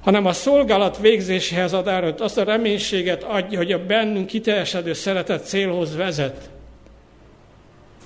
hanem 0.08 0.26
a 0.26 0.32
szolgálat 0.32 0.98
végzéséhez 0.98 1.72
ad 1.72 1.88
erőt, 1.88 2.20
azt 2.20 2.38
a 2.38 2.44
reménységet 2.44 3.22
adja, 3.22 3.58
hogy 3.58 3.72
a 3.72 3.86
bennünk 3.86 4.26
kiteljesedő 4.26 4.92
szeretet 4.92 5.46
célhoz 5.46 5.96
vezet. 5.96 6.50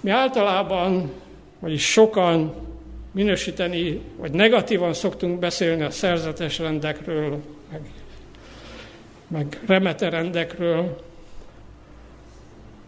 Mi 0.00 0.10
általában, 0.10 1.12
vagyis 1.58 1.90
sokan 1.90 2.54
minősíteni, 3.12 4.00
vagy 4.16 4.32
negatívan 4.32 4.92
szoktunk 4.92 5.38
beszélni 5.38 5.82
a 5.82 5.90
szerzetes 5.90 6.58
rendekről, 6.58 7.40
meg, 7.72 7.80
meg 9.28 9.60
remete 9.66 10.08
rendekről, 10.08 11.02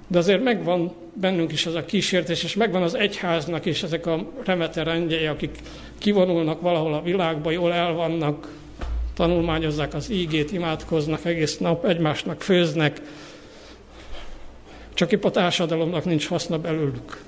de 0.06 0.18
azért 0.18 0.42
megvan 0.42 0.94
bennünk 1.12 1.52
is 1.52 1.66
az 1.66 1.74
a 1.74 1.84
kísértés, 1.84 2.44
és 2.44 2.54
megvan 2.54 2.82
az 2.82 2.94
egyháznak 2.94 3.64
is 3.64 3.82
ezek 3.82 4.06
a 4.06 4.30
remete 4.44 4.82
rendjei, 4.82 5.26
akik 5.26 5.58
kivonulnak 5.98 6.60
valahol 6.60 6.94
a 6.94 7.02
világba, 7.02 7.50
jól 7.50 7.72
el 7.72 7.92
vannak, 7.92 8.62
tanulmányozzák 9.14 9.94
az 9.94 10.10
ígét, 10.10 10.52
imádkoznak 10.52 11.24
egész 11.24 11.58
nap, 11.58 11.84
egymásnak 11.84 12.42
főznek, 12.42 13.00
csak 14.94 15.12
épp 15.12 15.24
a 15.24 15.30
társadalomnak 15.30 16.04
nincs 16.04 16.28
haszna 16.28 16.58
belőlük. 16.58 17.22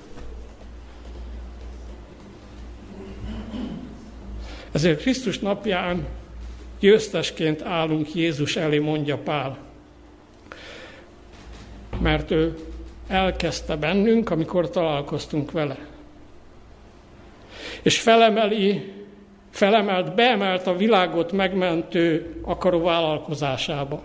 Ezért 4.71 5.01
Krisztus 5.01 5.39
napján 5.39 6.05
győztesként 6.79 7.61
állunk 7.61 8.13
Jézus 8.13 8.55
elé, 8.55 8.77
mondja 8.77 9.17
Pál. 9.17 9.57
Mert 11.99 12.31
ő 12.31 12.57
elkezdte 13.07 13.75
bennünk, 13.75 14.29
amikor 14.29 14.69
találkoztunk 14.69 15.51
vele. 15.51 15.77
És 17.81 17.99
felemeli 17.99 18.93
felemelt, 19.51 20.15
beemelt 20.15 20.67
a 20.67 20.75
világot 20.75 21.31
megmentő 21.31 22.35
akaró 22.43 22.81
vállalkozásába. 22.81 24.01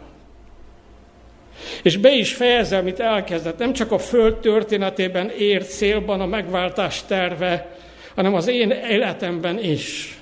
És 1.82 1.96
be 1.96 2.12
is 2.12 2.34
fejezze, 2.34 2.76
amit 2.76 3.00
elkezdett. 3.00 3.58
Nem 3.58 3.72
csak 3.72 3.92
a 3.92 3.98
föld 3.98 4.38
történetében 4.38 5.30
ért 5.30 5.70
célban 5.70 6.20
a 6.20 6.26
megváltás 6.26 7.04
terve, 7.06 7.76
hanem 8.14 8.34
az 8.34 8.48
én 8.48 8.70
életemben 8.70 9.58
is. 9.58 10.16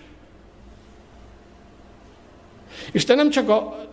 Isten 2.92 3.16
nem 3.16 3.30
csak 3.30 3.48
a 3.48 3.89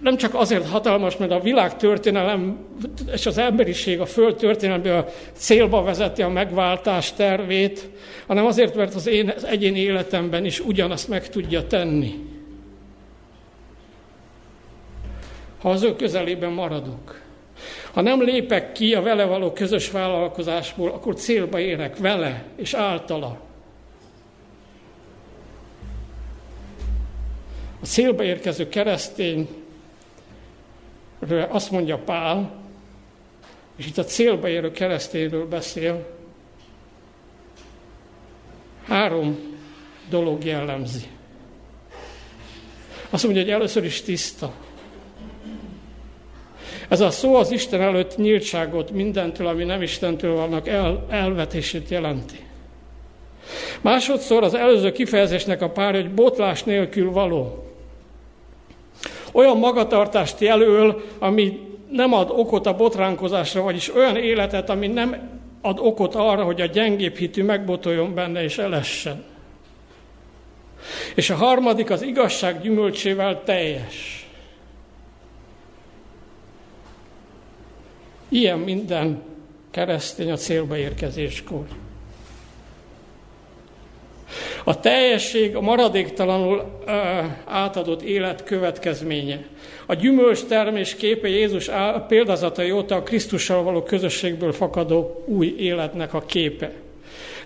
nem 0.00 0.16
csak 0.16 0.34
azért 0.34 0.68
hatalmas, 0.68 1.16
mert 1.16 1.30
a 1.30 1.40
világ 1.40 1.76
történelem 1.76 2.66
és 3.12 3.26
az 3.26 3.38
emberiség 3.38 4.00
a 4.00 4.06
föld 4.06 4.36
történelemben 4.36 4.98
a 4.98 5.06
célba 5.32 5.82
vezeti 5.82 6.22
a 6.22 6.28
megváltás 6.28 7.12
tervét, 7.12 7.88
hanem 8.26 8.46
azért, 8.46 8.74
mert 8.74 8.94
az 8.94 9.06
én 9.06 9.32
az 9.36 9.44
egyéni 9.44 9.78
életemben 9.78 10.44
is 10.44 10.60
ugyanazt 10.60 11.08
meg 11.08 11.28
tudja 11.28 11.66
tenni. 11.66 12.14
Ha 15.60 15.70
az 15.70 15.82
ő 15.82 15.96
közelében 15.96 16.52
maradok. 16.52 17.20
Ha 17.92 18.00
nem 18.00 18.22
lépek 18.22 18.72
ki 18.72 18.94
a 18.94 19.02
vele 19.02 19.24
való 19.24 19.52
közös 19.52 19.90
vállalkozásból, 19.90 20.90
akkor 20.90 21.14
célba 21.14 21.58
érek 21.58 21.96
vele 21.96 22.44
és 22.56 22.74
általa. 22.74 23.40
A 27.82 27.86
célba 27.86 28.22
érkező 28.22 28.68
keresztény 28.68 29.48
azt 31.48 31.70
mondja 31.70 31.98
Pál, 31.98 32.50
és 33.76 33.86
itt 33.86 33.98
a 33.98 34.04
célba 34.04 34.48
érő 34.48 34.70
keresztényről 34.70 35.48
beszél, 35.48 36.06
három 38.86 39.38
dolog 40.08 40.44
jellemzi. 40.44 41.06
Azt 43.10 43.24
mondja, 43.24 43.42
hogy 43.42 43.50
először 43.50 43.84
is 43.84 44.02
tiszta. 44.02 44.52
Ez 46.88 47.00
a 47.00 47.10
szó 47.10 47.34
az 47.34 47.50
Isten 47.50 47.80
előtt 47.80 48.16
nyíltságot 48.16 48.90
mindentől, 48.90 49.46
ami 49.46 49.64
nem 49.64 49.82
Istentől 49.82 50.34
vannak 50.34 50.68
el, 50.68 51.06
elvetését 51.10 51.88
jelenti. 51.88 52.44
Másodszor 53.80 54.42
az 54.42 54.54
előző 54.54 54.92
kifejezésnek 54.92 55.62
a 55.62 55.70
pár, 55.70 55.94
hogy 55.94 56.14
botlás 56.14 56.62
nélkül 56.62 57.10
való. 57.10 57.69
Olyan 59.32 59.58
magatartást 59.58 60.40
jelöl, 60.40 61.04
ami 61.18 61.68
nem 61.90 62.12
ad 62.12 62.30
okot 62.30 62.66
a 62.66 62.76
botránkozásra, 62.76 63.62
vagyis 63.62 63.94
olyan 63.94 64.16
életet, 64.16 64.70
ami 64.70 64.86
nem 64.86 65.40
ad 65.60 65.78
okot 65.78 66.14
arra, 66.14 66.44
hogy 66.44 66.60
a 66.60 66.66
gyengébb 66.66 67.16
hitű 67.16 67.44
megbotoljon 67.44 68.14
benne 68.14 68.42
és 68.42 68.58
elessen. 68.58 69.24
És 71.14 71.30
a 71.30 71.34
harmadik 71.34 71.90
az 71.90 72.02
igazság 72.02 72.60
gyümölcsével 72.60 73.42
teljes. 73.44 74.28
Ilyen 78.28 78.58
minden 78.58 79.22
keresztény 79.70 80.30
a 80.30 80.36
célba 80.36 80.76
érkezéskor. 80.76 81.64
A 84.70 84.80
teljesség 84.80 85.56
a 85.56 85.60
maradéktalanul 85.60 86.82
átadott 87.44 88.02
élet 88.02 88.44
következménye. 88.44 89.44
A 89.86 89.94
gyümölcs 89.94 90.44
termés 90.44 90.94
képe 90.94 91.28
Jézus 91.28 91.70
példazatai 92.08 92.70
óta 92.70 92.94
a 92.94 93.02
Krisztussal 93.02 93.62
való 93.62 93.82
közösségből 93.82 94.52
fakadó 94.52 95.24
új 95.26 95.54
életnek 95.58 96.14
a 96.14 96.20
képe. 96.20 96.72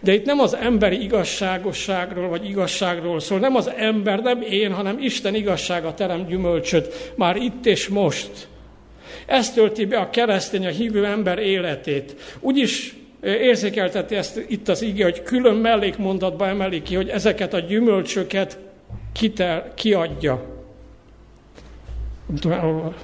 De 0.01 0.15
itt 0.15 0.25
nem 0.25 0.41
az 0.41 0.57
emberi 0.57 1.03
igazságosságról 1.03 2.29
vagy 2.29 2.49
igazságról 2.49 3.21
szól, 3.21 3.39
nem 3.39 3.57
az 3.57 3.71
ember, 3.77 4.23
nem 4.23 4.43
én, 4.43 4.73
hanem 4.73 4.99
Isten 4.99 5.35
igazsága 5.35 5.95
terem 5.95 6.27
gyümölcsöt, 6.27 7.13
már 7.17 7.37
itt 7.37 7.67
és 7.67 7.89
most. 7.89 8.49
Ez 9.27 9.53
tölti 9.53 9.85
be 9.85 9.99
a 9.99 10.11
keresztény, 10.11 10.67
a 10.67 10.71
hívő 10.71 11.05
ember 11.05 11.39
életét. 11.39 12.15
Úgyis 12.41 12.95
érzékelteti 13.25 14.15
ezt 14.15 14.45
itt 14.49 14.69
az 14.69 14.83
ige, 14.83 15.05
hogy 15.05 15.23
külön 15.23 15.55
mellékmondatba 15.55 16.47
emeli 16.47 16.83
ki, 16.83 16.95
hogy 16.95 17.09
ezeket 17.09 17.55
a 17.55 17.59
gyümölcsöket 17.59 18.59
kitel, 19.13 19.75
kiadja. 19.75 20.45
Nem 22.27 22.37
tudom, 22.37 22.95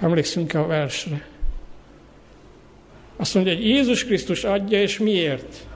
emlékszünk-e 0.00 0.60
a 0.60 0.66
versre. 0.66 1.26
Azt 3.16 3.34
mondja, 3.34 3.54
hogy 3.54 3.66
Jézus 3.66 4.04
Krisztus 4.04 4.44
adja, 4.44 4.80
és 4.80 4.98
miért? 4.98 5.66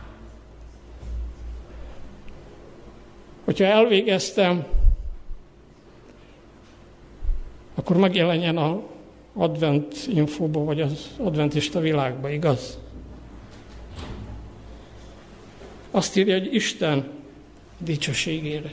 Hogyha 3.45 3.65
elvégeztem, 3.65 4.67
akkor 7.75 7.97
megjelenjen 7.97 8.57
a 8.57 8.83
advent 9.35 9.95
infóba, 10.09 10.65
vagy 10.65 10.81
az 10.81 11.11
adventista 11.19 11.81
világba, 11.81 12.31
igaz? 12.31 12.79
Azt 15.97 16.17
írja, 16.17 16.39
hogy 16.39 16.55
Isten 16.55 17.09
dicsőségére. 17.79 18.73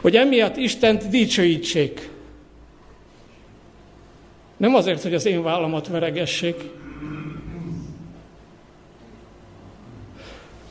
Hogy 0.00 0.16
emiatt 0.16 0.56
Istent 0.56 1.08
dicsőítsék. 1.08 2.08
Nem 4.56 4.74
azért, 4.74 5.02
hogy 5.02 5.14
az 5.14 5.26
én 5.26 5.42
vállamat 5.42 5.88
veregessék. 5.88 6.56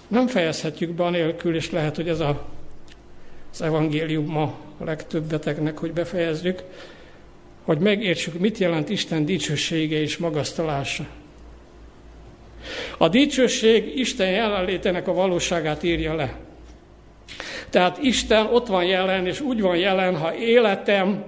Nem 0.08 0.28
fejezhetjük 0.28 0.92
be 0.92 1.04
anélkül, 1.04 1.56
és 1.56 1.72
lehet, 1.72 1.96
hogy 1.96 2.10
ez 2.10 2.20
a, 2.20 2.48
az 3.52 3.62
evangélium 3.62 4.26
ma 4.26 4.58
a 4.78 4.84
legtöbbeteknek, 4.84 5.78
hogy 5.78 5.94
befejezzük, 5.94 6.64
hogy 7.64 7.80
megértsük, 7.80 8.40
mit 8.40 8.58
jelent 8.58 8.90
Isten 8.90 9.26
dicsősége 9.26 10.02
és 10.02 10.18
magasztalása. 10.18 11.08
A 12.98 13.10
dicsőség 13.10 14.00
Isten 14.00 14.30
jelenlétének 14.30 15.08
a 15.08 15.14
valóságát 15.14 15.84
írja 15.84 16.16
le. 16.16 16.38
Tehát 17.70 17.98
Isten 18.02 18.46
ott 18.46 18.68
van 18.68 18.86
jelen, 18.86 19.26
és 19.26 19.40
úgy 19.40 19.62
van 19.62 19.78
jelen, 19.78 20.18
ha 20.18 20.36
életem, 20.36 21.24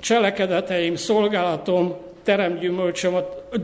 cselekedeteim, 0.00 0.94
szolgálatom, 0.94 1.94
terem 2.22 2.58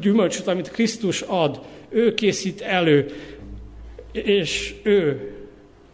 gyümölcsöt, 0.00 0.46
amit 0.46 0.70
Krisztus 0.70 1.22
ad, 1.22 1.60
ő 1.88 2.14
készít 2.14 2.60
elő, 2.60 3.14
és 4.12 4.74
ő, 4.82 5.30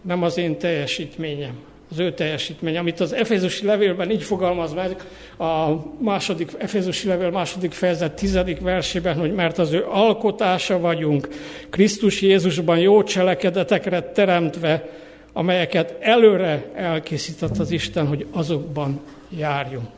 nem 0.02 0.22
az 0.22 0.36
én 0.36 0.58
teljesítményem 0.58 1.67
az 1.90 1.98
ő 1.98 2.12
teljesítmény, 2.12 2.76
amit 2.76 3.00
az 3.00 3.12
Efézusi 3.12 3.64
levélben 3.64 4.10
így 4.10 4.22
fogalmaz 4.22 4.74
meg, 4.74 4.96
a 5.38 5.74
második, 5.98 6.50
Efézusi 6.58 7.08
levél 7.08 7.30
második 7.30 7.72
fejezet 7.72 8.12
tizedik 8.12 8.60
versében, 8.60 9.18
hogy 9.18 9.32
mert 9.32 9.58
az 9.58 9.72
ő 9.72 9.84
alkotása 9.88 10.78
vagyunk, 10.78 11.28
Krisztus 11.70 12.22
Jézusban 12.22 12.78
jó 12.78 13.02
cselekedetekre 13.02 14.02
teremtve, 14.02 14.88
amelyeket 15.32 15.96
előre 16.00 16.64
elkészített 16.74 17.58
az 17.58 17.70
Isten, 17.70 18.06
hogy 18.06 18.26
azokban 18.32 19.00
járjunk. 19.28 19.97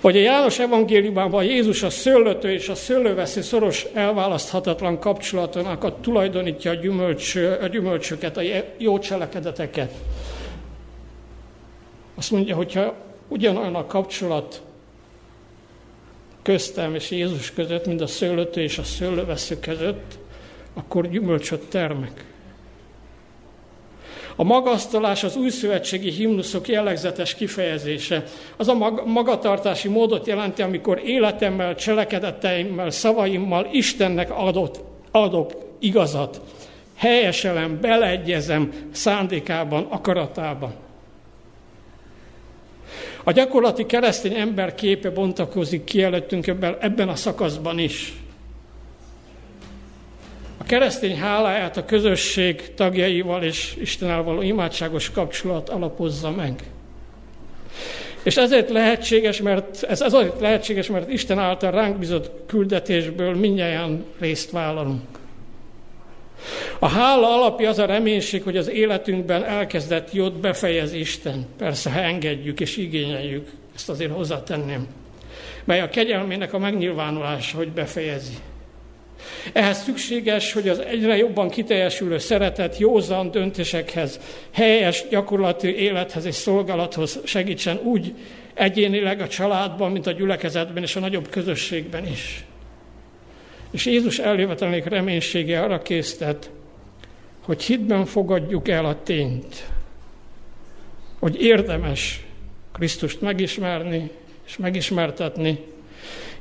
Vagy 0.00 0.16
a 0.16 0.20
János 0.20 0.58
evangéliumában 0.58 1.44
Jézus 1.44 1.82
a 1.82 1.90
szőlőtő 1.90 2.52
és 2.52 2.68
a 2.68 2.74
szőlővesző 2.74 3.40
szoros 3.40 3.86
elválaszthatatlan 3.92 4.98
kapcsolatonak 4.98 6.00
tulajdonítja 6.00 6.70
a, 6.70 6.74
gyümölcs, 6.74 7.34
a 7.36 7.66
gyümölcsöket, 7.66 8.36
a 8.36 8.42
jó 8.78 8.98
cselekedeteket. 8.98 9.92
Azt 12.14 12.30
mondja, 12.30 12.56
hogyha 12.56 12.94
ugyanolyan 13.28 13.74
a 13.74 13.86
kapcsolat 13.86 14.62
köztem 16.42 16.94
és 16.94 17.10
Jézus 17.10 17.52
között, 17.52 17.86
mint 17.86 18.00
a 18.00 18.06
szőlőtő 18.06 18.60
és 18.60 18.78
a 18.78 18.82
szőlővesző 18.82 19.58
között, 19.58 20.18
akkor 20.74 21.08
gyümölcsöt 21.08 21.68
termek. 21.68 22.31
A 24.36 24.42
magasztalás 24.42 25.24
az 25.24 25.36
új 25.36 25.48
szövetségi 25.48 26.10
himnuszok 26.10 26.68
jellegzetes 26.68 27.34
kifejezése. 27.34 28.24
Az 28.56 28.68
a 28.68 28.74
magatartási 29.04 29.88
módot 29.88 30.26
jelenti, 30.26 30.62
amikor 30.62 31.00
életemmel, 31.04 31.74
cselekedeteimmel, 31.74 32.90
szavaimmal 32.90 33.68
Istennek 33.72 34.30
adott, 34.30 34.80
adok 35.10 35.52
igazat. 35.78 36.40
Helyeselem, 36.96 37.80
beleegyezem 37.80 38.72
szándékában, 38.92 39.86
akaratában. 39.88 40.74
A 43.24 43.32
gyakorlati 43.32 43.86
keresztény 43.86 44.34
ember 44.34 44.74
képe 44.74 45.10
bontakozik 45.10 45.84
ki 45.84 46.02
előttünk 46.02 46.46
ebben 46.80 47.08
a 47.08 47.14
szakaszban 47.14 47.78
is. 47.78 48.21
A 50.62 50.64
keresztény 50.64 51.18
háláját 51.18 51.76
a 51.76 51.84
közösség 51.84 52.74
tagjaival 52.74 53.42
és 53.42 53.76
Istennel 53.80 54.22
való 54.22 54.42
imádságos 54.42 55.10
kapcsolat 55.10 55.68
alapozza 55.68 56.30
meg. 56.30 56.62
És 58.22 58.36
ezért 58.36 58.70
lehetséges, 58.70 59.40
mert, 59.40 59.82
ez 59.82 60.00
azért 60.00 60.40
lehetséges, 60.40 60.86
mert 60.86 61.10
Isten 61.10 61.38
által 61.38 61.70
ránk 61.70 61.98
bizott 61.98 62.46
küldetésből 62.46 63.34
mindjárt 63.34 63.90
részt 64.18 64.50
vállalunk. 64.50 65.02
A 66.78 66.86
hála 66.86 67.36
alapja 67.36 67.68
az 67.68 67.78
a 67.78 67.86
reménység, 67.86 68.42
hogy 68.42 68.56
az 68.56 68.70
életünkben 68.70 69.44
elkezdett 69.44 70.12
jót 70.12 70.40
befejez 70.40 70.92
Isten. 70.92 71.46
Persze, 71.58 71.90
ha 71.90 72.00
engedjük 72.00 72.60
és 72.60 72.76
igényeljük, 72.76 73.50
ezt 73.74 73.88
azért 73.88 74.12
hozzátenném. 74.12 74.86
Mely 75.64 75.80
a 75.80 75.88
kegyelmének 75.88 76.52
a 76.52 76.58
megnyilvánulása, 76.58 77.56
hogy 77.56 77.68
befejezi. 77.68 78.34
Ehhez 79.52 79.82
szükséges, 79.82 80.52
hogy 80.52 80.68
az 80.68 80.78
egyre 80.78 81.16
jobban 81.16 81.48
kiteljesülő 81.48 82.18
szeretet 82.18 82.78
józan 82.78 83.30
döntésekhez, 83.30 84.20
helyes 84.52 85.04
gyakorlati 85.10 85.76
élethez 85.76 86.24
és 86.24 86.34
szolgálathoz 86.34 87.18
segítsen 87.24 87.80
úgy 87.82 88.14
egyénileg 88.54 89.20
a 89.20 89.28
családban, 89.28 89.92
mint 89.92 90.06
a 90.06 90.12
gyülekezetben 90.12 90.82
és 90.82 90.96
a 90.96 91.00
nagyobb 91.00 91.28
közösségben 91.28 92.06
is. 92.06 92.44
És 93.70 93.86
Jézus 93.86 94.18
eljövetelnék 94.18 94.84
reménysége 94.84 95.60
arra 95.60 95.82
késztet, 95.82 96.50
hogy 97.40 97.62
hitben 97.62 98.04
fogadjuk 98.04 98.68
el 98.68 98.84
a 98.84 99.02
tényt, 99.02 99.66
hogy 101.18 101.42
érdemes 101.42 102.24
Krisztust 102.72 103.20
megismerni 103.20 104.10
és 104.46 104.56
megismertetni, 104.56 105.58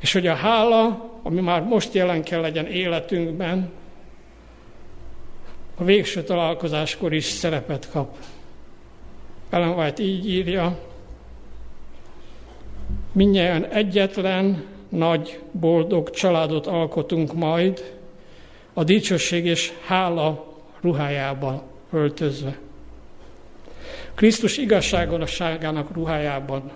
és 0.02 0.14
hogy 0.14 0.28
a 0.28 0.36
hála, 0.36 1.10
ami 1.24 1.42
már 1.42 1.64
most 1.64 1.94
jelen 1.94 2.24
kell 2.24 2.42
legyen 2.42 2.66
életünkben, 2.66 3.72
a 5.76 5.84
végső 5.84 6.24
találkozáskor 6.24 7.14
is 7.14 7.26
szerepet 7.26 7.90
kap. 7.92 8.16
Ellen 9.50 9.78
White 9.78 10.04
így 10.04 10.30
írja, 10.30 10.78
Mindjárt 13.12 13.74
egyetlen, 13.74 14.64
nagy, 14.90 15.40
boldog 15.52 16.10
családot 16.10 16.68
alkotunk 16.68 17.34
majd, 17.34 17.96
a 18.74 18.84
dicsőség 18.84 19.46
és 19.46 19.72
hála 19.86 20.56
ruhájában 20.82 21.62
öltözve. 21.92 22.58
Krisztus 24.16 24.58
igazságonosságának 24.58 25.92
ruhájában 25.94 26.72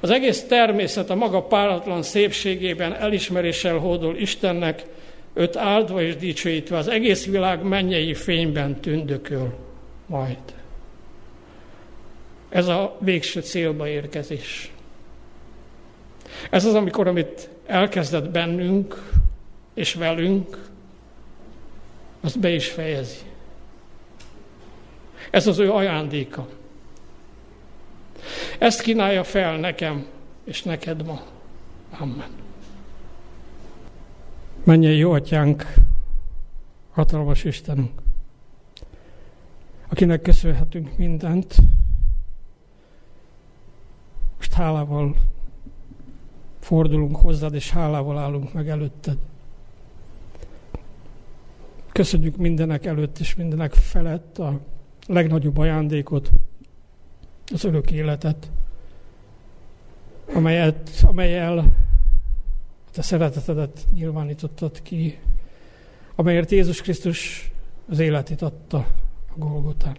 az 0.00 0.10
egész 0.10 0.42
természet 0.42 1.10
a 1.10 1.14
maga 1.14 1.42
páratlan 1.42 2.02
szépségében 2.02 2.94
elismeréssel 2.94 3.76
hódol 3.78 4.16
Istennek, 4.16 4.84
őt 5.34 5.56
áldva 5.56 6.02
és 6.02 6.16
dicsőítve, 6.16 6.76
az 6.76 6.88
egész 6.88 7.26
világ 7.26 7.62
mennyei 7.62 8.14
fényben 8.14 8.80
tündököl 8.80 9.54
majd. 10.06 10.38
Ez 12.48 12.68
a 12.68 12.96
végső 13.00 13.40
célba 13.40 13.88
érkezés. 13.88 14.72
Ez 16.50 16.64
az, 16.64 16.74
amikor, 16.74 17.06
amit 17.06 17.48
elkezdett 17.66 18.30
bennünk 18.30 19.10
és 19.74 19.94
velünk, 19.94 20.68
azt 22.20 22.38
be 22.38 22.50
is 22.50 22.68
fejezi. 22.68 23.16
Ez 25.30 25.46
az 25.46 25.58
ő 25.58 25.72
ajándéka. 25.72 26.48
Ezt 28.58 28.80
kínálja 28.80 29.24
fel 29.24 29.56
nekem 29.56 30.06
és 30.44 30.62
neked 30.62 31.04
ma. 31.04 31.22
Amen. 31.98 32.28
Menjen 34.64 34.92
jó 34.92 35.12
atyánk, 35.12 35.74
hatalmas 36.90 37.44
Istenünk, 37.44 38.02
akinek 39.88 40.22
köszönhetünk 40.22 40.96
mindent. 40.96 41.56
Most 44.36 44.52
hálával 44.52 45.16
fordulunk 46.60 47.16
hozzád, 47.16 47.54
és 47.54 47.70
hálával 47.70 48.18
állunk 48.18 48.52
meg 48.52 48.68
előtted. 48.68 49.16
Köszönjük 51.92 52.36
mindenek 52.36 52.86
előtt 52.86 53.18
és 53.18 53.34
mindenek 53.34 53.72
felett 53.72 54.38
a 54.38 54.60
legnagyobb 55.06 55.58
ajándékot, 55.58 56.30
az 57.52 57.64
örök 57.64 57.90
életet, 57.90 58.50
amelyet, 60.34 60.90
amelyel 61.06 61.72
a 62.96 63.02
szeretetedet 63.02 63.86
nyilvánítottad 63.94 64.82
ki, 64.82 65.18
amelyért 66.14 66.50
Jézus 66.50 66.80
Krisztus 66.80 67.50
az 67.88 67.98
életét 67.98 68.42
adta 68.42 68.78
a 69.34 69.34
Golgotán. 69.34 69.96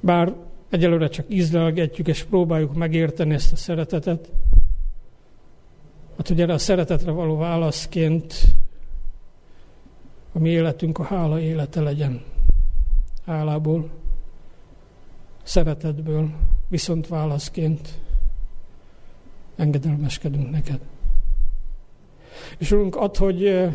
Bár 0.00 0.34
egyelőre 0.68 1.08
csak 1.08 1.26
ízlelgetjük 1.28 2.08
és 2.08 2.22
próbáljuk 2.22 2.74
megérteni 2.74 3.34
ezt 3.34 3.52
a 3.52 3.56
szeretetet, 3.56 4.30
hát 6.16 6.30
ugye 6.30 6.52
a 6.52 6.58
szeretetre 6.58 7.10
való 7.10 7.36
válaszként 7.36 8.34
a 10.32 10.38
mi 10.38 10.48
életünk 10.48 10.98
a 10.98 11.02
hála 11.04 11.40
élete 11.40 11.80
legyen. 11.80 12.22
Hálából 13.26 13.90
szeretetből, 15.44 16.30
viszont 16.68 17.08
válaszként 17.08 17.88
engedelmeskedünk 19.56 20.50
neked. 20.50 20.80
És 22.58 22.70
Urunk, 22.70 22.96
ad, 22.96 23.16
hogy 23.16 23.68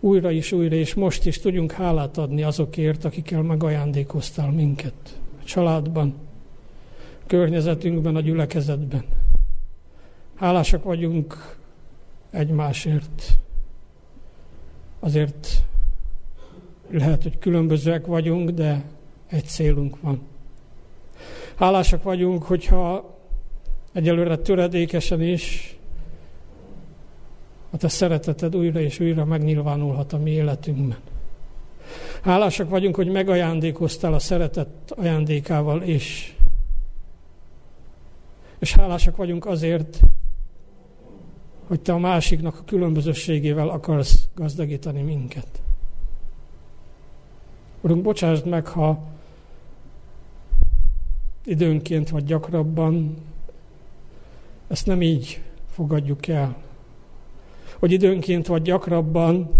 újra 0.00 0.30
is, 0.30 0.52
újra, 0.52 0.74
és 0.74 0.94
most 0.94 1.26
is 1.26 1.38
tudjunk 1.38 1.72
hálát 1.72 2.18
adni 2.18 2.42
azokért, 2.42 3.04
akikkel 3.04 3.42
megajándékoztál 3.42 4.50
minket. 4.50 5.20
A 5.40 5.44
családban, 5.44 6.14
a 7.22 7.26
környezetünkben, 7.26 8.16
a 8.16 8.20
gyülekezetben. 8.20 9.04
Hálásak 10.34 10.84
vagyunk 10.84 11.56
egymásért. 12.30 13.38
Azért 15.00 15.64
lehet, 16.90 17.22
hogy 17.22 17.38
különbözőek 17.38 18.06
vagyunk, 18.06 18.50
de 18.50 18.84
egy 19.32 19.44
célunk 19.44 20.00
van. 20.00 20.20
Hálásak 21.54 22.02
vagyunk, 22.02 22.42
hogyha 22.42 23.16
egyelőre 23.92 24.36
töredékesen 24.36 25.22
is 25.22 25.76
a 27.70 27.76
te 27.76 27.88
szereteted 27.88 28.56
újra 28.56 28.80
és 28.80 29.00
újra 29.00 29.24
megnyilvánulhat 29.24 30.12
a 30.12 30.18
mi 30.18 30.30
életünkben. 30.30 30.98
Hálásak 32.22 32.68
vagyunk, 32.68 32.94
hogy 32.94 33.08
megajándékoztál 33.08 34.14
a 34.14 34.18
szeretet 34.18 34.68
ajándékával 34.90 35.82
is. 35.82 36.36
És 38.58 38.72
hálásak 38.72 39.16
vagyunk 39.16 39.46
azért, 39.46 40.00
hogy 41.66 41.80
te 41.80 41.92
a 41.92 41.98
másiknak 41.98 42.58
a 42.58 42.64
különbözőségével 42.64 43.68
akarsz 43.68 44.28
gazdagítani 44.34 45.02
minket. 45.02 45.62
Urunk, 47.80 48.02
bocsásd 48.02 48.46
meg, 48.46 48.66
ha 48.66 49.11
időnként 51.44 52.08
vagy 52.08 52.24
gyakrabban 52.24 53.16
ezt 54.68 54.86
nem 54.86 55.02
így 55.02 55.40
fogadjuk 55.70 56.26
el. 56.26 56.56
Hogy 57.78 57.92
időnként 57.92 58.46
vagy 58.46 58.62
gyakrabban 58.62 59.50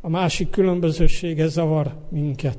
a 0.00 0.08
másik 0.08 0.50
különbözősége 0.50 1.46
zavar 1.46 1.94
minket. 2.08 2.58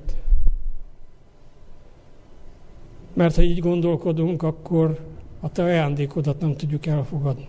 Mert 3.13 3.35
ha 3.35 3.41
így 3.41 3.59
gondolkodunk, 3.59 4.43
akkor 4.43 4.99
a 5.39 5.51
te 5.51 5.63
ajándékodat 5.63 6.39
nem 6.39 6.55
tudjuk 6.55 6.85
elfogadni. 6.85 7.47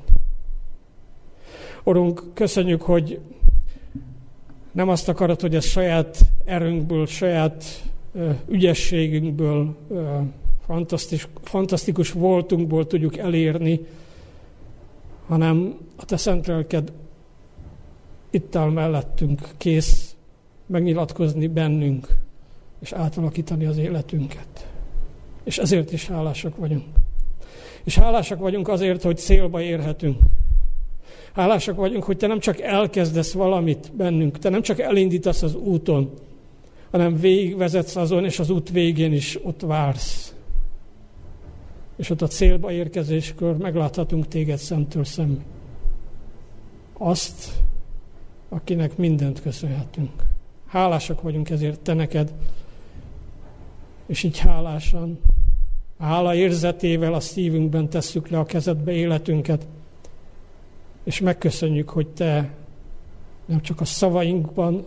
Urunk, 1.85 2.23
köszönjük, 2.35 2.83
hogy 2.83 3.21
nem 4.73 4.89
azt 4.89 5.09
akarod, 5.09 5.41
hogy 5.41 5.55
ez 5.55 5.65
saját 5.65 6.19
erőnkből, 6.45 7.07
saját 7.07 7.65
ügyességünkből, 8.49 9.77
fantasztikus, 10.71 11.29
fantasztikus 11.43 12.13
voltunkból 12.13 12.87
tudjuk 12.87 13.17
elérni, 13.17 13.81
hanem 15.27 15.79
a 15.97 16.05
te 16.05 16.17
szent 16.17 16.47
lelked 16.47 16.93
itt 18.31 18.57
áll 18.57 18.71
mellettünk, 18.71 19.41
kész 19.57 20.15
megnyilatkozni 20.67 21.47
bennünk, 21.47 22.09
és 22.81 22.93
átalakítani 22.93 23.65
az 23.65 23.79
életünket. 23.79 24.69
És 25.45 25.59
ezért 25.59 25.93
is 25.93 26.07
hálásak 26.07 26.57
vagyunk. 26.57 26.85
És 27.85 27.99
hálásak 27.99 28.39
vagyunk 28.39 28.69
azért, 28.69 29.03
hogy 29.03 29.17
célba 29.17 29.61
érhetünk. 29.61 30.19
Hálásak 31.33 31.77
vagyunk, 31.77 32.05
hogy 32.05 32.17
te 32.17 32.27
nem 32.27 32.39
csak 32.39 32.61
elkezdesz 32.61 33.33
valamit 33.33 33.91
bennünk, 33.97 34.39
te 34.39 34.49
nem 34.49 34.63
csak 34.63 34.79
elindítasz 34.79 35.43
az 35.43 35.55
úton, 35.55 36.11
hanem 36.91 37.17
végigvezetsz 37.17 37.97
azon, 37.97 38.25
és 38.25 38.39
az 38.39 38.51
út 38.51 38.71
végén 38.71 39.13
is 39.13 39.39
ott 39.43 39.61
vársz. 39.61 40.30
És 42.01 42.11
ott 42.11 42.23
a 42.23 42.27
célba 42.27 42.73
érkezéskor 42.73 43.57
megláthatunk 43.57 44.29
téged 44.29 44.59
szemtől 44.59 45.05
szem. 45.05 45.45
Azt, 46.99 47.51
akinek 48.49 48.97
mindent 48.97 49.41
köszönhetünk. 49.41 50.11
Hálásak 50.67 51.23
vagyunk 51.23 51.51
ezért 51.51 51.81
te 51.81 51.95
neked, 51.95 52.33
és 54.07 54.23
így 54.23 54.39
hálásan, 54.39 55.19
hála 55.99 56.35
érzetével 56.35 57.15
a 57.15 57.21
szívünkben 57.21 57.89
tesszük 57.89 58.29
le 58.29 58.39
a 58.39 58.45
kezedbe 58.45 58.93
életünket, 58.93 59.67
és 61.05 61.21
megköszönjük, 61.21 61.89
hogy 61.89 62.09
Te 62.09 62.55
nem 63.45 63.61
csak 63.61 63.81
a 63.81 63.85
szavainkban 63.85 64.87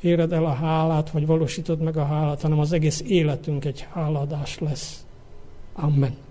éred 0.00 0.32
el 0.32 0.44
a 0.44 0.52
hálát, 0.52 1.10
vagy 1.10 1.26
valósítod 1.26 1.80
meg 1.80 1.96
a 1.96 2.04
hálát, 2.04 2.42
hanem 2.42 2.58
az 2.58 2.72
egész 2.72 3.02
életünk 3.06 3.64
egy 3.64 3.86
háladás 3.92 4.58
lesz. 4.58 5.04
Amen. 5.76 6.23